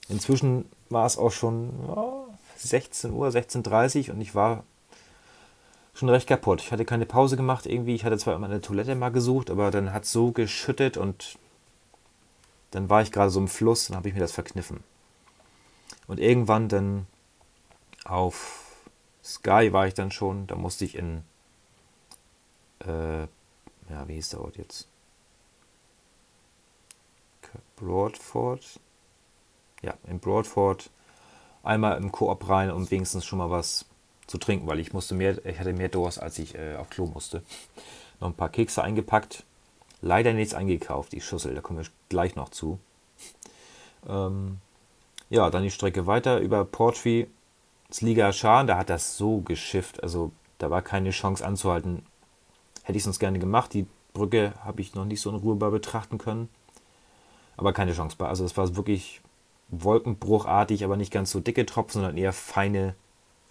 Inzwischen 0.07 0.65
war 0.89 1.05
es 1.05 1.17
auch 1.17 1.31
schon 1.31 1.71
ja, 1.87 2.24
16 2.55 3.11
Uhr, 3.11 3.27
16.30 3.27 4.09
Uhr 4.09 4.15
und 4.15 4.21
ich 4.21 4.35
war 4.35 4.63
schon 5.93 6.09
recht 6.09 6.27
kaputt. 6.27 6.61
Ich 6.61 6.71
hatte 6.71 6.85
keine 6.85 7.05
Pause 7.05 7.37
gemacht 7.37 7.65
irgendwie. 7.65 7.95
Ich 7.95 8.03
hatte 8.03 8.17
zwar 8.17 8.35
immer 8.35 8.47
eine 8.47 8.61
Toilette 8.61 8.95
mal 8.95 9.09
gesucht, 9.09 9.49
aber 9.49 9.71
dann 9.71 9.93
hat 9.93 10.03
es 10.03 10.11
so 10.11 10.31
geschüttet 10.31 10.97
und 10.97 11.37
dann 12.71 12.89
war 12.89 13.01
ich 13.01 13.11
gerade 13.11 13.29
so 13.29 13.39
im 13.39 13.47
Fluss, 13.47 13.87
dann 13.87 13.97
habe 13.97 14.09
ich 14.09 14.13
mir 14.13 14.19
das 14.19 14.33
verkniffen. 14.33 14.83
Und 16.07 16.19
irgendwann 16.19 16.67
dann 16.67 17.07
auf 18.03 18.65
Sky 19.23 19.71
war 19.71 19.87
ich 19.87 19.93
dann 19.93 20.11
schon, 20.11 20.45
da 20.47 20.55
musste 20.55 20.85
ich 20.85 20.95
in, 20.95 21.23
äh, 22.85 23.21
ja, 23.21 24.07
wie 24.07 24.15
hieß 24.15 24.29
der 24.29 24.41
Ort 24.41 24.57
jetzt? 24.57 24.87
Broadford. 27.75 28.79
Ja, 29.81 29.93
in 30.07 30.19
Broadford 30.19 30.89
einmal 31.65 31.97
im 31.97 32.11
Koop 32.11 32.47
rein, 32.49 32.71
um 32.71 32.89
wenigstens 32.89 33.25
schon 33.25 33.39
mal 33.39 33.51
was 33.51 33.85
zu 34.27 34.37
trinken, 34.37 34.67
weil 34.67 34.79
ich 34.79 34.93
musste 34.93 35.15
mehr, 35.15 35.43
ich 35.45 35.59
hatte 35.59 35.73
mehr 35.73 35.89
Durst, 35.89 36.21
als 36.21 36.39
ich 36.39 36.55
äh, 36.55 36.75
auf 36.75 36.89
Klo 36.89 37.05
musste. 37.05 37.43
Noch 38.19 38.29
ein 38.29 38.33
paar 38.33 38.49
Kekse 38.49 38.83
eingepackt. 38.83 39.43
Leider 40.01 40.33
nichts 40.33 40.53
eingekauft, 40.53 41.13
die 41.13 41.21
Schüssel, 41.21 41.55
da 41.55 41.61
kommen 41.61 41.79
wir 41.79 41.85
gleich 42.09 42.35
noch 42.35 42.49
zu. 42.49 42.79
Ähm, 44.07 44.57
ja, 45.29 45.49
dann 45.49 45.63
die 45.63 45.71
Strecke 45.71 46.05
weiter 46.05 46.39
über 46.39 46.65
Portree 46.65 47.27
Sliga 47.91 48.33
Schan, 48.33 48.67
da 48.67 48.77
hat 48.77 48.89
das 48.89 49.17
so 49.17 49.39
geschifft, 49.41 50.01
also 50.03 50.31
da 50.57 50.69
war 50.69 50.81
keine 50.81 51.11
Chance 51.11 51.45
anzuhalten. 51.45 52.05
Hätte 52.83 52.97
ich 52.97 53.03
sonst 53.03 53.19
gerne 53.19 53.39
gemacht. 53.39 53.73
Die 53.73 53.87
Brücke 54.13 54.53
habe 54.63 54.81
ich 54.81 54.95
noch 54.95 55.05
nicht 55.05 55.21
so 55.21 55.29
in 55.29 55.35
Ruhe 55.35 55.55
bei 55.55 55.69
betrachten 55.69 56.17
können. 56.17 56.49
Aber 57.57 57.73
keine 57.73 57.93
Chance. 57.93 58.15
Also 58.19 58.45
es 58.45 58.55
war 58.57 58.75
wirklich 58.75 59.21
wolkenbruchartig, 59.83 60.83
aber 60.83 60.97
nicht 60.97 61.11
ganz 61.11 61.31
so 61.31 61.39
dicke 61.39 61.65
Tropfen, 61.65 62.01
sondern 62.01 62.17
eher 62.17 62.33
feine 62.33 62.95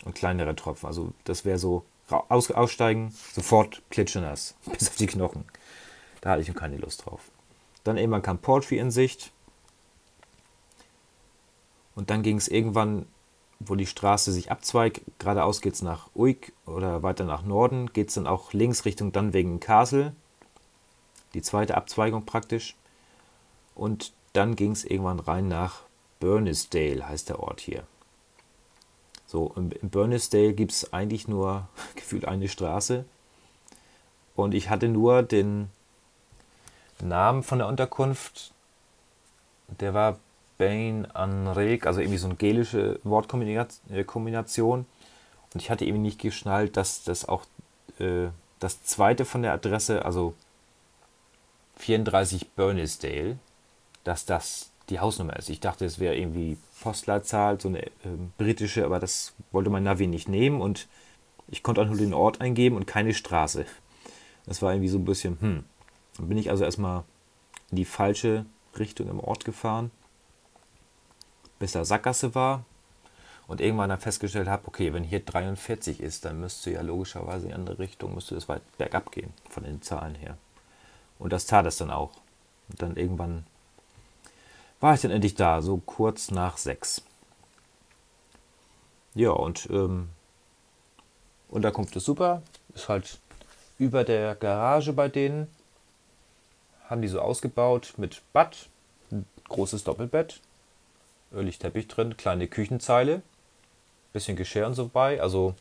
und 0.05 0.15
kleinere 0.15 0.57
Tropfen. 0.57 0.87
Also 0.87 1.13
das 1.25 1.45
wäre 1.45 1.59
so 1.59 1.85
aus, 2.09 2.51
aussteigen, 2.51 3.15
sofort 3.33 3.83
klitschenass, 3.91 4.55
bis 4.79 4.89
auf 4.89 4.97
die 4.97 5.07
Knochen. 5.07 5.45
Da 6.21 6.31
hatte 6.31 6.43
ich 6.43 6.55
keine 6.55 6.77
Lust 6.77 7.07
drauf. 7.07 7.21
Dann 7.83 7.97
irgendwann 7.97 8.23
kam 8.23 8.39
Portree 8.39 8.79
in 8.79 8.91
Sicht. 8.91 9.33
Und 11.95 12.11
dann 12.11 12.23
ging 12.23 12.39
es 12.39 12.49
irgendwann 12.49 13.07
wo 13.61 13.75
die 13.75 13.87
Straße 13.87 14.33
sich 14.33 14.51
abzweigt, 14.51 15.03
geradeaus 15.19 15.61
geht 15.61 15.75
es 15.75 15.83
nach 15.83 16.09
Uig 16.15 16.53
oder 16.67 17.03
weiter 17.03 17.25
nach 17.25 17.43
Norden, 17.43 17.93
geht 17.93 18.09
es 18.09 18.15
dann 18.15 18.27
auch 18.27 18.53
links 18.53 18.85
Richtung 18.85 19.13
dann 19.13 19.61
Castle, 19.61 20.15
die 21.35 21.43
zweite 21.43 21.77
Abzweigung 21.77 22.25
praktisch. 22.25 22.77
Und 23.75 24.13
dann 24.33 24.57
ging 24.57 24.73
es 24.73 24.85
irgendwann 24.85 25.21
rein 25.21 25.49
nach 25.49 25.83
Burnisdale, 26.25 27.07
heißt 27.07 27.29
der 27.29 27.41
Ort 27.41 27.61
hier. 27.61 27.83
So, 29.27 29.53
in 29.57 29.69
Burnisdale 29.91 30.55
gibt 30.55 30.73
es 30.73 30.91
eigentlich 30.95 31.29
nur 31.29 31.69
gefühlt 31.97 32.25
eine 32.25 32.49
Straße. 32.49 33.05
Und 34.35 34.55
ich 34.55 34.71
hatte 34.71 34.89
nur 34.89 35.23
den 35.23 35.69
Namen 37.03 37.43
von 37.43 37.59
der 37.59 37.69
Unterkunft, 37.69 38.55
der 39.69 39.93
war 39.93 40.19
Bain 40.57 41.05
Anreg, 41.11 41.87
also 41.87 42.01
irgendwie 42.01 42.17
so 42.17 42.29
eine 42.29 42.37
gelische 42.37 43.01
Wortkombination. 43.05 44.87
Und 45.53 45.61
ich 45.61 45.71
hatte 45.71 45.85
eben 45.85 46.01
nicht 46.01 46.23
geschnallt, 46.23 46.79
dass 46.79 47.05
das 47.05 47.29
auch 47.29 47.45
äh, 47.99 48.29
das 48.61 48.83
zweite 48.83 49.27
von 49.27 49.43
der 49.43 49.53
Adresse, 49.53 50.07
also 50.07 50.33
34 51.77 52.53
Burnisdale, 52.53 53.39
dass 54.05 54.25
das 54.25 54.71
die 54.91 55.01
Hausnummer 55.01 55.37
ist. 55.37 55.49
Ich 55.49 55.61
dachte, 55.61 55.85
es 55.85 55.99
wäre 55.99 56.17
irgendwie 56.17 56.59
Postleitzahl, 56.81 57.61
so 57.61 57.69
eine 57.69 57.87
äh, 57.87 57.91
britische, 58.37 58.85
aber 58.85 59.01
das 59.01 59.35
wollte 59.53 59.71
mein 59.71 59.85
Navi 59.85 60.07
nicht 60.07 60.29
nehmen 60.29 60.61
und 60.61 60.89
ich 61.49 61.63
konnte 61.63 61.81
auch 61.81 61.87
nur 61.87 61.97
den 61.97 62.15
Ort 62.15 62.41
eingeben 62.41 62.77
und 62.77 62.87
keine 62.87 63.15
Straße. 63.15 63.67
Das 64.47 64.63
war 64.63 64.73
irgendwie 64.73 64.89
so 64.89 64.99
ein 64.99 65.05
bisschen, 65.05 65.39
hm. 65.41 65.65
Dann 66.17 66.29
bin 66.29 66.39
ich 66.39 66.51
also 66.51 66.65
erstmal 66.65 67.05
in 67.71 67.77
die 67.77 67.85
falsche 67.85 68.47
Richtung 68.79 69.09
im 69.09 69.21
Ort 69.21 69.45
gefahren 69.45 69.91
bis 71.59 71.73
da 71.73 71.85
Sackgasse 71.85 72.35
war 72.35 72.65
und 73.47 73.61
irgendwann 73.61 73.91
dann 73.91 74.01
festgestellt 74.01 74.49
habe, 74.49 74.67
okay, 74.67 74.93
wenn 74.93 75.05
hier 75.05 75.21
43 75.21 76.01
ist, 76.01 76.25
dann 76.25 76.41
müsste 76.41 76.71
ja 76.71 76.83
logischerweise 76.83 77.45
in 77.45 77.49
die 77.49 77.55
andere 77.55 77.79
Richtung, 77.79 78.15
müsste 78.15 78.37
es 78.37 78.49
weit 78.49 78.61
bergab 78.79 79.11
gehen 79.13 79.33
von 79.49 79.65
den 79.65 79.83
Zahlen 79.83 80.15
her. 80.15 80.37
Und 81.19 81.33
das 81.33 81.47
tat 81.47 81.65
es 81.65 81.79
dann 81.79 81.91
auch. 81.91 82.11
Und 82.69 82.83
dann 82.83 82.97
irgendwann 82.97 83.47
war 84.85 84.93
ich 84.93 85.01
dann 85.01 85.13
endlich 85.13 85.35
da, 85.35 85.63
so 85.63 85.79
kurz 85.79 86.31
nach 86.31 86.59
sechs. 86.59 87.01
Ja, 89.15 89.31
und 89.31 89.67
ähm, 89.71 90.11
Unterkunft 91.49 91.97
ist 91.97 92.05
super, 92.05 92.43
ist 92.75 92.91
halt 92.91 93.19
über 93.79 94.05
der 94.05 94.35
Garage 94.35 94.93
bei 94.93 95.09
denen. 95.09 95.49
Haben 96.91 97.01
die 97.01 97.09
so 97.09 97.19
ausgebaut 97.19 97.95
mit 97.97 98.21
Bad, 98.35 98.69
großes 99.49 99.85
Doppelbett, 99.85 100.41
ölig 101.33 101.59
Teppich 101.59 101.89
drin, 101.89 102.19
kleine 102.19 102.47
Küchenzeile, 102.47 103.23
bisschen 104.13 104.37
Geschirr 104.37 104.67
und 104.67 104.75
so 104.75 104.89
bei, 104.89 105.19
also 105.19 105.55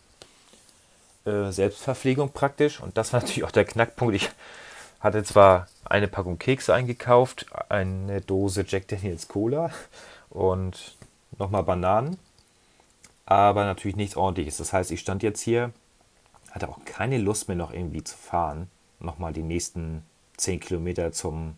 äh, 1.23 1.49
Selbstverpflegung 1.49 2.33
praktisch. 2.33 2.81
Und 2.81 2.97
das 2.97 3.13
war 3.13 3.21
natürlich 3.21 3.45
auch 3.45 3.51
der 3.51 3.63
Knackpunkt. 3.63 4.15
Ich 4.15 4.29
hatte 4.99 5.23
zwar 5.23 5.69
eine 5.85 6.07
Packung 6.07 6.39
Kekse 6.39 6.73
eingekauft, 6.73 7.45
eine 7.69 8.21
Dose 8.21 8.65
Jack 8.67 8.87
Daniels 8.87 9.27
Cola 9.27 9.71
und 10.29 10.95
nochmal 11.37 11.63
Bananen, 11.63 12.17
aber 13.25 13.65
natürlich 13.65 13.95
nichts 13.95 14.15
ordentliches. 14.15 14.57
Das 14.57 14.73
heißt, 14.73 14.91
ich 14.91 14.99
stand 14.99 15.23
jetzt 15.23 15.41
hier 15.41 15.71
hatte 16.53 16.69
auch 16.69 16.85
keine 16.85 17.17
Lust 17.17 17.47
mehr 17.47 17.57
noch 17.57 17.73
irgendwie 17.73 18.03
zu 18.03 18.15
fahren. 18.15 18.69
Nochmal 18.99 19.33
die 19.33 19.41
nächsten 19.41 20.03
10 20.37 20.59
Kilometer 20.59 21.11
zum, 21.11 21.55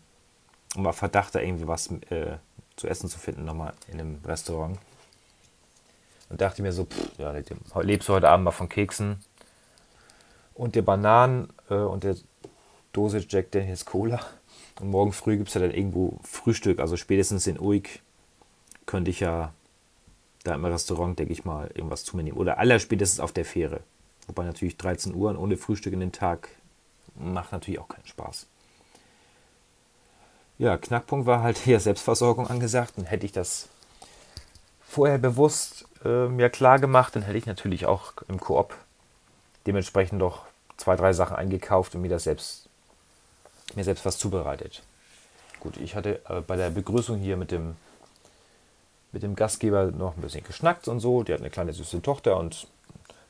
um 0.74 0.86
auf 0.86 0.96
Verdacht 0.96 1.34
da 1.34 1.40
irgendwie 1.40 1.68
was 1.68 1.88
äh, 2.08 2.38
zu 2.76 2.88
essen 2.88 3.10
zu 3.10 3.18
finden, 3.18 3.44
nochmal 3.44 3.74
in 3.88 4.00
einem 4.00 4.20
Restaurant. 4.24 4.78
Und 6.30 6.40
dachte 6.40 6.62
mir 6.62 6.72
so, 6.72 6.86
pff, 6.86 7.18
ja, 7.18 7.32
lebst 7.82 8.08
du 8.08 8.14
heute 8.14 8.30
Abend 8.30 8.46
mal 8.46 8.52
von 8.52 8.70
Keksen 8.70 9.22
und 10.54 10.74
der 10.74 10.82
Bananen 10.82 11.52
äh, 11.68 11.74
und 11.74 12.02
der 12.02 12.16
Dose 12.96 13.24
Jack 13.28 13.50
Daniels 13.50 13.84
Cola. 13.84 14.20
Und 14.80 14.90
morgen 14.90 15.12
früh 15.12 15.36
gibt 15.36 15.48
es 15.48 15.54
ja 15.54 15.60
dann 15.60 15.70
irgendwo 15.70 16.18
Frühstück, 16.22 16.80
also 16.80 16.96
spätestens 16.96 17.46
in 17.46 17.58
Uig 17.58 18.00
könnte 18.84 19.10
ich 19.10 19.20
ja 19.20 19.52
da 20.44 20.54
im 20.54 20.64
Restaurant, 20.64 21.18
denke 21.18 21.32
ich 21.32 21.44
mal, 21.44 21.70
irgendwas 21.74 22.04
zu 22.04 22.16
mir 22.16 22.22
nehmen. 22.22 22.36
Oder 22.36 22.58
allerspätestens 22.58 23.20
auf 23.20 23.32
der 23.32 23.44
Fähre. 23.44 23.80
Wobei 24.26 24.44
natürlich 24.44 24.76
13 24.76 25.14
Uhr 25.14 25.30
und 25.30 25.36
ohne 25.36 25.56
Frühstück 25.56 25.92
in 25.92 26.00
den 26.00 26.12
Tag 26.12 26.48
macht 27.14 27.52
natürlich 27.52 27.80
auch 27.80 27.88
keinen 27.88 28.06
Spaß. 28.06 28.46
Ja, 30.58 30.78
Knackpunkt 30.78 31.26
war 31.26 31.42
halt 31.42 31.58
hier 31.58 31.80
Selbstversorgung 31.80 32.46
angesagt. 32.46 32.94
Und 32.96 33.04
hätte 33.04 33.26
ich 33.26 33.32
das 33.32 33.68
vorher 34.80 35.18
bewusst 35.18 35.86
äh, 36.04 36.28
mir 36.28 36.48
klar 36.48 36.78
gemacht, 36.78 37.16
dann 37.16 37.22
hätte 37.22 37.38
ich 37.38 37.46
natürlich 37.46 37.86
auch 37.86 38.14
im 38.28 38.40
Koop 38.40 38.74
dementsprechend 39.66 40.22
doch 40.22 40.46
zwei, 40.76 40.96
drei 40.96 41.12
Sachen 41.12 41.36
eingekauft 41.36 41.94
und 41.94 42.02
mir 42.02 42.08
das 42.08 42.24
selbst, 42.24 42.65
mir 43.76 43.84
selbst 43.84 44.04
was 44.04 44.18
zubereitet. 44.18 44.82
Gut, 45.60 45.76
ich 45.78 45.94
hatte 45.94 46.20
äh, 46.28 46.40
bei 46.40 46.56
der 46.56 46.70
Begrüßung 46.70 47.18
hier 47.18 47.36
mit 47.36 47.50
dem, 47.50 47.76
mit 49.12 49.22
dem 49.22 49.36
Gastgeber 49.36 49.90
noch 49.90 50.16
ein 50.16 50.22
bisschen 50.22 50.44
geschnackt 50.44 50.88
und 50.88 51.00
so. 51.00 51.22
Die 51.22 51.32
hat 51.32 51.40
eine 51.40 51.50
kleine 51.50 51.72
süße 51.72 52.02
Tochter 52.02 52.36
und 52.38 52.66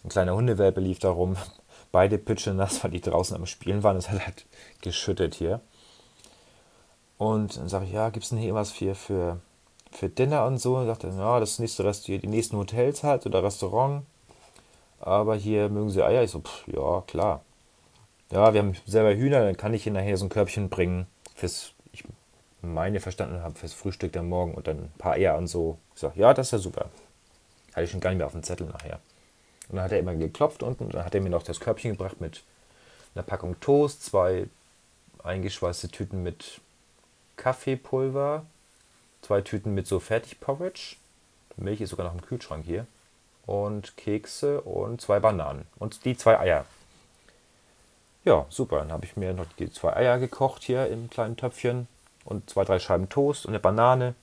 ein 0.05 0.09
kleiner 0.09 0.35
Hundewelpe 0.35 0.81
lief 0.81 0.99
da 0.99 1.11
rum. 1.11 1.37
Beide 1.93 2.19
Pitsche 2.19 2.53
nass, 2.53 2.83
weil 2.83 2.91
die 2.91 3.01
draußen 3.01 3.37
am 3.37 3.47
Spielen 3.47 3.83
waren. 3.83 3.97
Es 3.97 4.11
hat 4.11 4.25
halt 4.25 4.47
geschüttet 4.83 5.35
hier. 5.35 5.61
Und 7.19 7.57
dann 7.57 7.69
sage 7.69 7.87
ich, 7.87 7.93
ja, 7.93 8.11
gibt 8.11 8.25
es 8.25 8.31
denn 8.31 8.39
hier 8.39 8.55
was 8.55 8.71
für, 8.71 8.95
für, 8.95 9.41
für 9.93 10.09
Dinner 10.09 10.45
und 10.45 10.59
so? 10.59 10.77
Und 10.77 10.87
sagte, 10.87 11.09
ja, 11.09 11.41
das 11.41 11.59
nächste 11.59 11.85
Rest, 11.85 12.07
die 12.09 12.19
nächsten 12.27 12.57
Hotels 12.57 13.03
halt 13.03 13.25
oder 13.25 13.43
Restaurant. 13.43 14.05
Aber 15.01 15.37
hier 15.37 15.69
mögen 15.69 15.91
sie 15.91 16.03
Eier. 16.03 16.23
Ich 16.23 16.33
so, 16.33 16.41
pff, 16.41 16.69
ja, 16.69 17.03
klar. 17.07 17.43
Ja, 18.31 18.53
wir 18.53 18.61
haben 18.61 18.75
selber 18.87 19.15
Hühner, 19.15 19.45
dann 19.45 19.57
kann 19.57 19.75
ich 19.75 19.87
ihnen 19.87 19.95
nachher 19.95 20.17
so 20.17 20.25
ein 20.25 20.31
Körbchen 20.31 20.69
bringen 20.69 21.07
fürs, 21.35 21.73
ich 21.93 22.05
meine 22.61 23.01
verstanden 23.01 23.43
habe, 23.43 23.57
fürs 23.57 23.73
Frühstück 23.73 24.13
dann 24.13 24.29
morgen 24.29 24.55
und 24.55 24.67
dann 24.67 24.79
ein 24.79 24.93
paar 24.99 25.13
Eier 25.13 25.39
und 25.39 25.47
so. 25.47 25.79
Ich 25.95 26.01
sag, 26.01 26.17
ja, 26.17 26.35
das 26.35 26.49
ist 26.49 26.53
ja 26.53 26.59
super. 26.59 26.91
Hatte 27.73 27.85
ich 27.85 27.91
schon 27.91 28.01
gar 28.01 28.11
nicht 28.11 28.19
mehr 28.19 28.27
auf 28.27 28.33
dem 28.33 28.43
Zettel 28.43 28.67
nachher. 28.67 29.01
Und 29.69 29.77
dann 29.77 29.85
hat 29.85 29.93
er 29.93 30.01
immer 30.01 30.15
geklopft 30.15 30.63
unten 30.63 30.85
und 30.85 30.95
dann 30.95 31.05
hat 31.05 31.15
er 31.15 31.21
mir 31.21 31.31
noch 31.31 31.43
das 31.43 31.61
Körbchen 31.61 31.93
gebracht 31.93 32.21
mit 32.21 32.43
einer 33.15 33.23
Packung 33.23 33.59
Toast, 33.61 34.05
zwei 34.05 34.49
eingeschweißte 35.23 35.89
Tüten 35.89 36.23
mit 36.23 36.61
Kaffeepulver, 37.37 38.45
zwei 39.23 39.41
Tüten 39.41 39.75
mit 39.75 39.87
so 39.87 40.01
Fertigporridge. 40.01 40.97
Milch 41.57 41.81
ist 41.81 41.91
sogar 41.91 42.07
noch 42.07 42.15
im 42.15 42.23
Kühlschrank 42.23 42.65
hier. 42.65 42.87
Und 43.47 43.97
Kekse 43.97 44.61
und 44.61 45.01
zwei 45.01 45.21
Bananen. 45.21 45.67
Und 45.79 46.05
die 46.05 46.17
zwei 46.17 46.39
Eier. 46.39 46.67
Ja, 48.27 48.45
super. 48.51 48.81
Dann 48.81 48.91
habe 48.91 49.05
ich 49.05 49.17
mir 49.17 49.33
noch 49.33 49.47
die 49.59 49.71
zwei 49.71 49.95
Eier 49.95 50.19
gekocht 50.19 50.65
hier 50.65 50.89
im 50.89 51.09
kleinen 51.09 51.37
Töpfchen. 51.37 51.87
Und 52.25 52.51
zwei, 52.51 52.65
drei 52.65 52.81
Scheiben 52.81 53.09
Toast 53.09 53.47
und 53.47 53.53
eine 53.53 53.61
Banane. 53.61 54.15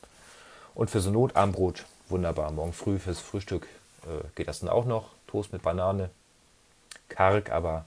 Und 0.76 0.92
für 0.92 1.00
so 1.00 1.10
Notarmbrot 1.10 1.86
wunderbar. 2.10 2.52
Morgen 2.52 2.74
früh 2.74 3.00
fürs 3.00 3.22
Frühstück 3.22 3.66
äh, 4.04 4.28
geht 4.36 4.50
das 4.50 4.60
dann 4.60 4.68
auch 4.68 4.84
noch. 4.84 5.12
Toast 5.28 5.54
mit 5.54 5.64
Banane. 5.64 6.10
Karg, 7.08 7.50
aber 7.50 7.86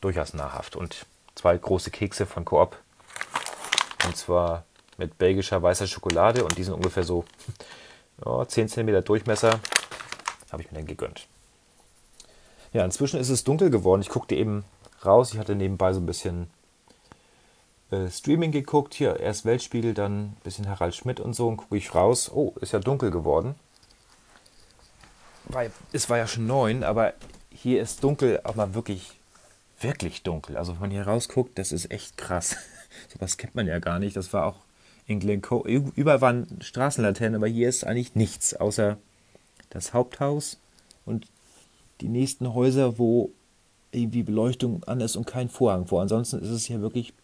durchaus 0.00 0.32
nahrhaft. 0.32 0.76
Und 0.76 1.04
zwei 1.34 1.58
große 1.58 1.90
Kekse 1.90 2.24
von 2.24 2.46
Coop 2.46 2.78
und 4.06 4.16
zwar 4.16 4.64
mit 4.96 5.18
belgischer 5.18 5.62
weißer 5.62 5.86
Schokolade 5.86 6.42
und 6.42 6.56
die 6.56 6.64
sind 6.64 6.72
ungefähr 6.72 7.04
so 7.04 7.26
ja, 8.24 8.48
10 8.48 8.68
cm 8.68 9.04
Durchmesser. 9.04 9.60
Habe 10.50 10.62
ich 10.62 10.70
mir 10.70 10.78
dann 10.78 10.86
gegönnt. 10.86 11.26
Ja, 12.72 12.82
inzwischen 12.84 13.20
ist 13.20 13.28
es 13.28 13.44
dunkel 13.44 13.68
geworden. 13.68 14.00
Ich 14.00 14.08
guckte 14.08 14.34
eben 14.34 14.64
raus. 15.04 15.32
Ich 15.32 15.38
hatte 15.38 15.54
nebenbei 15.54 15.92
so 15.92 16.00
ein 16.00 16.06
bisschen 16.06 16.48
äh, 17.90 18.08
Streaming 18.08 18.52
geguckt. 18.52 18.94
Hier 18.94 19.18
erst 19.20 19.44
Weltspiegel, 19.44 19.94
dann 19.94 20.20
ein 20.20 20.36
bisschen 20.44 20.68
Harald 20.68 20.94
Schmidt 20.94 21.20
und 21.20 21.34
so. 21.34 21.48
Und 21.48 21.56
gucke 21.58 21.76
ich 21.76 21.94
raus. 21.94 22.30
Oh, 22.32 22.54
ist 22.60 22.72
ja 22.72 22.78
dunkel 22.78 23.10
geworden. 23.10 23.54
Weil 25.44 25.72
es 25.92 26.10
war 26.10 26.18
ja 26.18 26.26
schon 26.26 26.46
neun, 26.46 26.84
aber 26.84 27.14
hier 27.50 27.80
ist 27.80 28.04
dunkel, 28.04 28.40
aber 28.44 28.74
wirklich, 28.74 29.18
wirklich 29.80 30.22
dunkel. 30.22 30.56
Also 30.56 30.74
wenn 30.74 30.80
man 30.80 30.90
hier 30.90 31.06
rausguckt, 31.06 31.58
das 31.58 31.72
ist 31.72 31.90
echt 31.90 32.16
krass. 32.18 32.56
Sowas 33.12 33.38
kennt 33.38 33.54
man 33.54 33.66
ja 33.66 33.78
gar 33.78 33.98
nicht. 33.98 34.16
Das 34.16 34.32
war 34.32 34.46
auch 34.46 34.56
in 35.06 35.20
Glencoe. 35.20 35.66
Überall 35.66 36.20
waren 36.20 36.58
Straßenlaternen, 36.60 37.36
aber 37.36 37.48
hier 37.48 37.68
ist 37.68 37.84
eigentlich 37.84 38.14
nichts, 38.14 38.54
außer 38.54 38.98
das 39.70 39.94
Haupthaus 39.94 40.58
und 41.06 41.26
die 42.00 42.08
nächsten 42.08 42.54
Häuser, 42.54 42.98
wo 42.98 43.32
irgendwie 43.92 44.22
Beleuchtung 44.22 44.84
an 44.84 45.00
ist 45.00 45.16
und 45.16 45.26
kein 45.26 45.48
Vorhang 45.48 45.86
vor. 45.86 46.02
Ansonsten 46.02 46.40
ist 46.40 46.50
es 46.50 46.66
hier 46.66 46.80
wirklich 46.80 47.14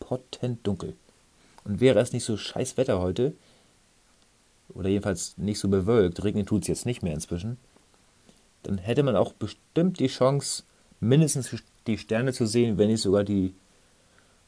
potent 0.00 0.66
dunkel. 0.66 0.94
Und 1.64 1.80
wäre 1.80 2.00
es 2.00 2.12
nicht 2.12 2.24
so 2.24 2.36
scheiß 2.36 2.76
Wetter 2.76 3.00
heute, 3.00 3.34
oder 4.68 4.88
jedenfalls 4.88 5.36
nicht 5.38 5.58
so 5.58 5.68
bewölkt, 5.68 6.24
regnen 6.24 6.46
tut 6.46 6.62
es 6.62 6.68
jetzt 6.68 6.86
nicht 6.86 7.02
mehr 7.02 7.14
inzwischen, 7.14 7.58
dann 8.62 8.78
hätte 8.78 9.02
man 9.02 9.16
auch 9.16 9.32
bestimmt 9.32 10.00
die 10.00 10.08
Chance, 10.08 10.64
mindestens 11.00 11.54
die 11.86 11.98
Sterne 11.98 12.32
zu 12.32 12.46
sehen, 12.46 12.78
wenn 12.78 12.88
nicht 12.88 13.02
sogar 13.02 13.24
die 13.24 13.54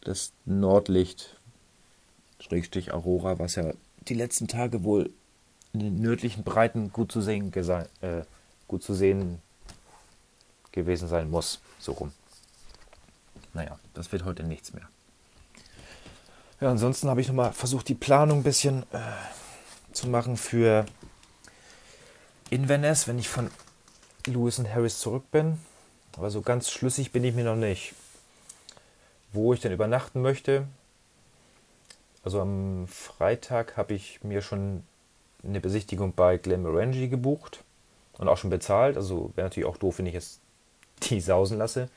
das 0.01 0.33
Nordlicht, 0.45 1.39
Schrägstrich 2.41 2.93
Aurora, 2.93 3.39
was 3.39 3.57
ja 3.57 3.73
die 4.09 4.15
letzten 4.15 4.47
Tage 4.47 4.85
wohl 4.85 5.11
in 5.73 5.81
den 5.81 6.01
nördlichen 6.01 6.45
Breiten 6.45 6.93
gut 6.93 7.13
zu 7.13 7.21
sehen, 7.21 7.53
äh, 7.53 8.23
gut 8.69 8.83
zu 8.83 8.95
sehen 8.95 9.41
gewesen 10.77 11.09
sein 11.09 11.29
muss. 11.29 11.61
So 11.81 11.93
rum. 11.93 12.13
Naja, 13.53 13.79
das 13.95 14.13
wird 14.13 14.25
heute 14.25 14.45
nichts 14.45 14.73
mehr. 14.73 14.89
Ja, 16.61 16.71
ansonsten 16.71 17.09
habe 17.09 17.21
ich 17.21 17.29
nochmal 17.29 17.53
versucht, 17.53 17.89
die 17.89 17.95
Planung 17.95 18.39
ein 18.39 18.45
bisschen 18.45 18.85
äh, 18.93 18.99
zu 19.93 20.09
machen 20.09 20.37
für 20.37 20.87
Inverness, 22.51 23.09
wenn 23.09 23.19
ich 23.19 23.29
von 23.29 23.51
Lewis 24.27 24.59
und 24.61 24.73
Harris 24.73 25.01
zurück 25.01 25.31
bin. 25.33 25.59
Aber 26.17 26.31
so 26.31 26.41
ganz 26.41 26.71
schlüssig 26.71 27.13
bin 27.13 27.25
ich 27.25 27.35
mir 27.35 27.45
noch 27.45 27.57
nicht 27.57 27.95
wo 29.37 29.53
ich 29.53 29.61
denn 29.61 29.73
übernachten 29.73 30.23
möchte. 30.23 30.67
Also 32.25 32.41
am 32.41 32.89
Freitag 32.89 33.77
habe 33.77 33.95
ich 33.95 34.25
mir 34.25 34.43
schon 34.43 34.83
eine 35.45 35.61
Besichtigung 35.61 36.13
bei 36.15 36.39
Glenmorangie 36.39 37.09
gebucht 37.09 37.63
und 38.19 38.27
auch 38.27 38.39
schon 38.39 38.51
bezahlt. 38.51 38.97
Also 38.97 39.31
wäre 39.37 39.47
natürlich 39.47 39.69
auch 39.69 39.77
doof, 39.77 39.99
wenn 39.99 40.07
ich 40.07 40.15
jetzt 40.15 40.41
die 41.05 41.21
sausen 41.21 41.59
lasse. 41.59 41.89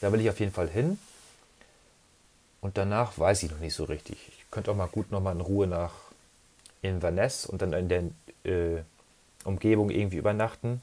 Da 0.00 0.12
will 0.12 0.20
ich 0.20 0.30
auf 0.30 0.40
jeden 0.40 0.52
Fall 0.52 0.68
hin. 0.68 0.98
Und 2.60 2.78
danach 2.78 3.18
weiß 3.18 3.42
ich 3.42 3.50
noch 3.50 3.60
nicht 3.60 3.74
so 3.74 3.84
richtig. 3.84 4.18
Ich 4.28 4.50
könnte 4.50 4.70
auch 4.70 4.76
mal 4.76 4.88
gut 4.88 5.10
nochmal 5.10 5.34
in 5.34 5.40
Ruhe 5.40 5.66
nach 5.66 5.92
Inverness 6.82 7.46
und 7.46 7.62
dann 7.62 7.72
in 7.72 7.88
der 7.88 8.02
äh, 8.44 8.82
Umgebung 9.44 9.90
irgendwie 9.90 10.16
übernachten. 10.16 10.82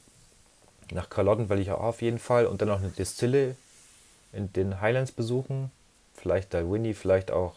Nach 0.90 1.10
Carlotten 1.10 1.48
will 1.48 1.60
ich 1.60 1.70
auch 1.70 1.80
auf 1.80 2.02
jeden 2.02 2.18
Fall 2.18 2.46
und 2.46 2.60
dann 2.60 2.68
noch 2.68 2.80
eine 2.80 2.90
Distille 2.90 3.56
in 4.32 4.52
den 4.52 4.80
Highlands 4.80 5.12
besuchen 5.12 5.70
vielleicht 6.14 6.54
Winnie, 6.54 6.94
vielleicht 6.94 7.30
auch 7.30 7.54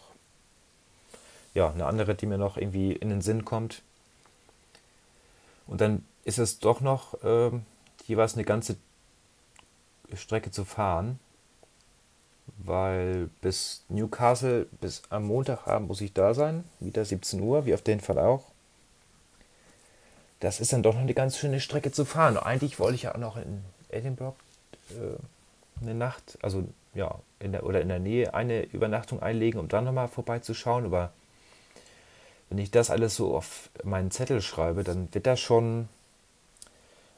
ja, 1.54 1.70
eine 1.70 1.86
andere, 1.86 2.14
die 2.14 2.26
mir 2.26 2.38
noch 2.38 2.56
irgendwie 2.56 2.92
in 2.92 3.08
den 3.08 3.22
Sinn 3.22 3.44
kommt. 3.44 3.82
Und 5.66 5.80
dann 5.80 6.04
ist 6.24 6.38
es 6.38 6.58
doch 6.58 6.80
noch 6.80 7.22
äh, 7.24 7.50
jeweils 8.06 8.34
eine 8.34 8.44
ganze 8.44 8.76
Strecke 10.14 10.50
zu 10.50 10.64
fahren, 10.64 11.18
weil 12.58 13.30
bis 13.40 13.84
Newcastle, 13.88 14.66
bis 14.80 15.02
am 15.10 15.24
Montagabend 15.24 15.88
muss 15.88 16.00
ich 16.00 16.12
da 16.12 16.34
sein, 16.34 16.64
wieder 16.80 17.04
17 17.04 17.40
Uhr, 17.40 17.66
wie 17.66 17.74
auf 17.74 17.82
den 17.82 18.00
Fall 18.00 18.18
auch. 18.18 18.44
Das 20.40 20.60
ist 20.60 20.72
dann 20.72 20.82
doch 20.82 20.94
noch 20.94 21.00
eine 21.00 21.14
ganz 21.14 21.36
schöne 21.36 21.60
Strecke 21.60 21.90
zu 21.90 22.04
fahren. 22.04 22.36
eigentlich 22.36 22.78
wollte 22.78 22.94
ich 22.94 23.02
ja 23.02 23.14
auch 23.14 23.18
noch 23.18 23.36
in 23.36 23.64
Edinburgh 23.88 24.36
äh, 24.90 25.82
eine 25.82 25.94
Nacht, 25.94 26.38
also 26.42 26.64
ja, 26.94 27.18
in 27.38 27.52
der, 27.52 27.64
oder 27.64 27.80
in 27.80 27.88
der 27.88 27.98
Nähe 27.98 28.34
eine 28.34 28.62
Übernachtung 28.64 29.22
einlegen, 29.22 29.60
um 29.60 29.68
dann 29.68 29.84
nochmal 29.84 30.08
vorbeizuschauen. 30.08 30.86
Aber 30.86 31.12
wenn 32.48 32.58
ich 32.58 32.70
das 32.70 32.90
alles 32.90 33.14
so 33.14 33.36
auf 33.36 33.70
meinen 33.84 34.10
Zettel 34.10 34.40
schreibe, 34.40 34.84
dann 34.84 35.12
wird 35.12 35.26
das 35.26 35.40
schon 35.40 35.88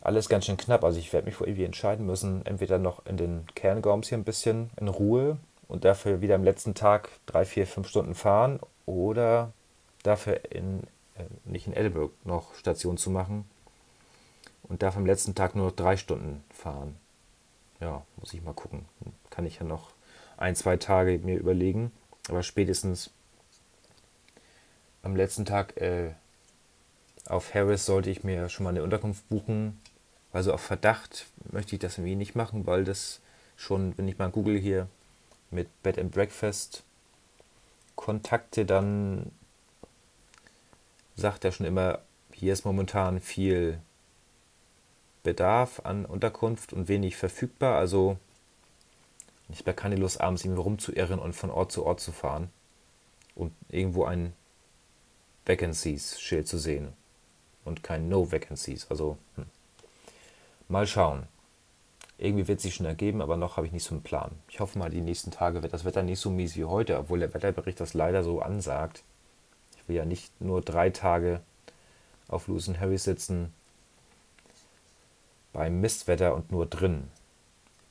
alles 0.01 0.29
ganz 0.29 0.47
schön 0.47 0.57
knapp. 0.57 0.85
Also 0.85 0.99
ich 0.99 1.13
werde 1.13 1.27
mich 1.27 1.39
wohl 1.41 1.49
irgendwie 1.49 1.65
entscheiden 1.65 2.07
müssen, 2.07 2.45
entweder 2.47 2.79
noch 2.79 3.05
in 3.07 3.17
den 3.17 3.47
Cairngorms 3.55 4.09
hier 4.09 4.19
ein 4.19 4.25
bisschen 4.25 4.71
in 4.81 4.89
Ruhe 4.89 5.39
und 5.69 5.85
dafür 5.85 6.21
wieder 6.21 6.35
am 6.35 6.45
letzten 6.45 6.75
Tag 6.75 7.11
drei, 7.27 7.45
vier, 7.45 7.67
fünf 7.67 7.89
Stunden 7.89 8.15
fahren 8.15 8.61
oder 8.87 9.53
dafür 10.03 10.41
in, 10.51 10.83
äh, 11.17 11.25
nicht 11.45 11.67
in 11.67 11.75
Edinburgh 11.75 12.13
noch 12.25 12.55
Station 12.55 12.97
zu 12.97 13.11
machen 13.11 13.45
und 14.63 14.83
dafür 14.83 15.01
am 15.01 15.07
letzten 15.07 15.35
Tag 15.35 15.55
nur 15.55 15.67
noch 15.67 15.77
drei 15.77 15.97
Stunden 15.97 16.43
fahren. 16.53 16.97
ja, 17.81 18.03
muss 18.17 18.33
ich 18.33 18.43
mal 18.43 18.55
gucken. 18.55 18.87
Kann 19.31 19.47
ich 19.47 19.59
ja 19.59 19.65
noch 19.65 19.91
ein, 20.37 20.57
zwei 20.57 20.77
Tage 20.77 21.19
mir 21.19 21.39
überlegen. 21.39 21.93
Aber 22.29 22.43
spätestens 22.43 23.11
am 25.03 25.17
letzten 25.17 25.45
Tag 25.45 25.77
äh, 25.79 26.13
auf 27.27 27.55
Harris 27.55 27.87
sollte 27.87 28.11
ich 28.11 28.25
mir 28.25 28.49
schon 28.49 28.65
mal 28.65 28.71
eine 28.71 28.83
Unterkunft 28.83 29.29
buchen. 29.29 29.81
Also 30.33 30.53
auf 30.53 30.61
Verdacht 30.61 31.27
möchte 31.51 31.75
ich 31.75 31.81
das 31.81 31.99
irgendwie 31.99 32.17
nicht 32.17 32.35
machen, 32.35 32.67
weil 32.67 32.85
das 32.85 33.21
schon, 33.57 33.97
wenn 33.99 34.09
ich 34.09 34.19
mal 34.19 34.31
google 34.31 34.59
hier 34.59 34.87
mit 35.51 35.69
Bed 35.83 35.99
and 35.99 36.13
Breakfast 36.13 36.85
Kontakte, 37.97 38.65
dann 38.65 39.31
sagt 41.17 41.45
er 41.45 41.53
schon 41.53 41.67
immer, 41.67 42.01
hier 42.33 42.53
ist 42.53 42.65
momentan 42.65 43.21
viel 43.21 43.81
Bedarf 45.23 45.81
an 45.85 46.07
Unterkunft 46.07 46.73
und 46.73 46.89
wenig 46.89 47.17
verfügbar. 47.17 47.77
Also 47.77 48.17
ich 49.51 49.59
habe 49.61 49.75
keine 49.75 49.97
Lust, 49.97 50.21
abends 50.21 50.45
irgendwie 50.45 50.63
rumzuirren 50.63 51.19
und 51.19 51.35
von 51.35 51.51
Ort 51.51 51.73
zu 51.73 51.85
Ort 51.85 52.01
zu 52.01 52.13
fahren 52.13 52.51
und 53.35 53.53
irgendwo 53.69 54.05
ein 54.05 54.33
Vacancies-Schild 55.45 56.47
zu 56.47 56.59
sehen 56.59 56.93
und 57.65 57.83
kein 57.83 58.09
No 58.09 58.31
Vacancies. 58.33 58.87
Also 58.89 59.19
hm. 59.35 59.47
Mal 60.71 60.87
schauen. 60.87 61.27
Irgendwie 62.19 62.49
wird 62.49 62.61
sich 62.61 62.75
schon 62.75 62.87
ergeben, 62.87 63.23
aber 63.23 63.37
noch 63.37 63.57
habe 63.57 63.67
ich 63.67 63.73
nicht 63.73 63.85
so 63.85 63.95
einen 63.95 64.03
Plan. 64.03 64.33
Ich 64.49 64.61
hoffe 64.61 64.79
mal, 64.79 64.91
die 64.91 65.01
nächsten 65.01 65.31
Tage 65.31 65.63
wird 65.63 65.73
das 65.73 65.85
Wetter 65.85 66.03
nicht 66.03 66.21
so 66.21 66.31
mies 66.31 66.57
wie 66.57 66.67
heute, 66.67 66.99
obwohl 66.99 67.19
der 67.19 67.33
Wetterbericht 67.33 67.81
das 67.81 67.95
leider 67.95 68.23
so 68.23 68.41
ansagt. 68.41 69.03
Ich 69.77 69.89
will 69.89 69.97
ja 69.97 70.05
nicht 70.05 70.39
nur 70.41 70.61
drei 70.61 70.91
Tage 70.91 71.41
auf 72.29 72.47
Lewis 72.47 72.69
Harry 72.79 72.99
sitzen 72.99 73.53
beim 75.53 75.81
Mistwetter 75.81 76.35
und 76.35 76.53
nur 76.53 76.67
drin. 76.67 77.11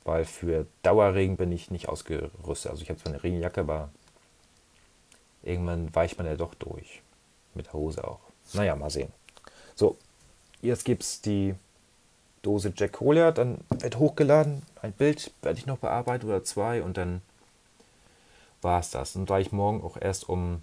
Weil 0.04 0.24
für 0.24 0.66
Dauerregen 0.82 1.36
bin 1.36 1.52
ich 1.52 1.70
nicht 1.70 1.88
ausgerüstet. 1.88 2.70
Also 2.70 2.82
ich 2.82 2.88
habe 2.88 2.98
zwar 3.00 3.12
eine 3.12 3.22
Regenjacke, 3.22 3.60
aber 3.60 3.90
irgendwann 5.42 5.94
weicht 5.94 6.18
man 6.18 6.26
ja 6.26 6.36
doch 6.36 6.54
durch. 6.54 7.02
Mit 7.54 7.66
der 7.66 7.72
Hose 7.74 8.06
auch. 8.06 8.20
Naja, 8.54 8.76
mal 8.76 8.90
sehen. 8.90 9.12
So, 9.74 9.98
jetzt 10.62 10.84
gibt 10.84 11.02
es 11.02 11.20
die 11.20 11.54
Dose 12.42 12.72
Jack 12.74 12.92
Cola, 12.92 13.32
dann 13.32 13.58
wird 13.68 13.98
hochgeladen, 13.98 14.62
ein 14.80 14.92
Bild 14.92 15.32
werde 15.42 15.58
ich 15.58 15.66
noch 15.66 15.78
bearbeiten 15.78 16.26
oder 16.26 16.42
zwei 16.42 16.82
und 16.82 16.96
dann 16.96 17.20
war 18.62 18.80
es 18.80 18.90
das. 18.90 19.16
Und 19.16 19.28
da 19.28 19.38
ich 19.38 19.52
morgen 19.52 19.82
auch 19.82 19.96
erst 19.96 20.28
um 20.28 20.62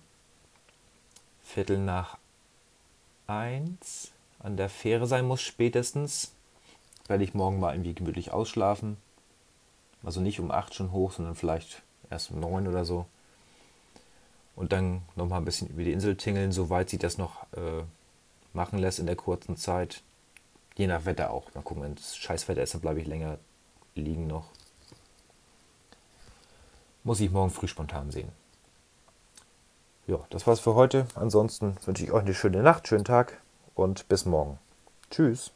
Viertel 1.44 1.78
nach 1.78 2.18
eins 3.28 4.12
an 4.40 4.58
der 4.58 4.70
Fähre 4.70 5.08
sein 5.08 5.26
muss, 5.26 5.42
spätestens, 5.42 6.32
werde 7.08 7.24
ich 7.24 7.34
morgen 7.34 7.60
mal 7.60 7.74
irgendwie 7.74 7.94
gemütlich 7.94 8.32
ausschlafen. 8.32 8.98
Also 10.04 10.22
nicht 10.22 10.40
um 10.40 10.52
acht 10.52 10.74
schon 10.74 10.92
hoch, 10.92 11.12
sondern 11.12 11.36
vielleicht 11.36 11.82
erst 12.10 12.32
um 12.32 12.40
neun 12.40 12.68
oder 12.68 12.86
so. 12.86 13.06
Und 14.56 14.72
dann 14.72 15.04
nochmal 15.16 15.40
ein 15.40 15.46
bisschen 15.46 15.68
über 15.70 15.84
die 15.84 15.92
Insel 15.92 16.16
tingeln, 16.18 16.52
soweit 16.52 16.90
sie 16.90 16.98
das 16.98 17.18
noch 17.18 17.44
äh, 17.54 17.84
machen 18.54 18.80
lässt 18.80 19.00
in 19.00 19.06
der 19.06 19.16
kurzen 19.16 19.56
Zeit. 19.56 20.02
Je 20.78 20.86
nach 20.86 21.06
Wetter 21.06 21.32
auch. 21.32 21.54
Mal 21.56 21.64
gucken, 21.64 21.84
wenn 21.84 21.94
es 21.94 22.16
Scheißwetter 22.16 22.62
ist, 22.62 22.76
dann 22.76 22.82
bleibe 22.82 23.02
ich 23.02 23.08
länger 23.08 23.40
liegen 23.96 24.28
noch. 24.28 24.52
Muss 27.04 27.20
ich 27.20 27.32
morgen 27.32 27.50
früh 27.50 27.68
spontan 27.68 28.12
sehen. 28.12 28.32
Ja, 30.06 30.20
das 30.30 30.46
war's 30.46 30.60
für 30.60 30.76
heute. 30.76 31.08
Ansonsten 31.16 31.78
wünsche 31.86 32.04
ich 32.04 32.12
euch 32.12 32.22
eine 32.22 32.36
schöne 32.36 32.62
Nacht, 32.62 32.88
schönen 32.88 33.06
Tag 33.06 33.42
und 33.74 34.08
bis 34.08 34.26
morgen. 34.26 34.60
Tschüss. 35.10 35.52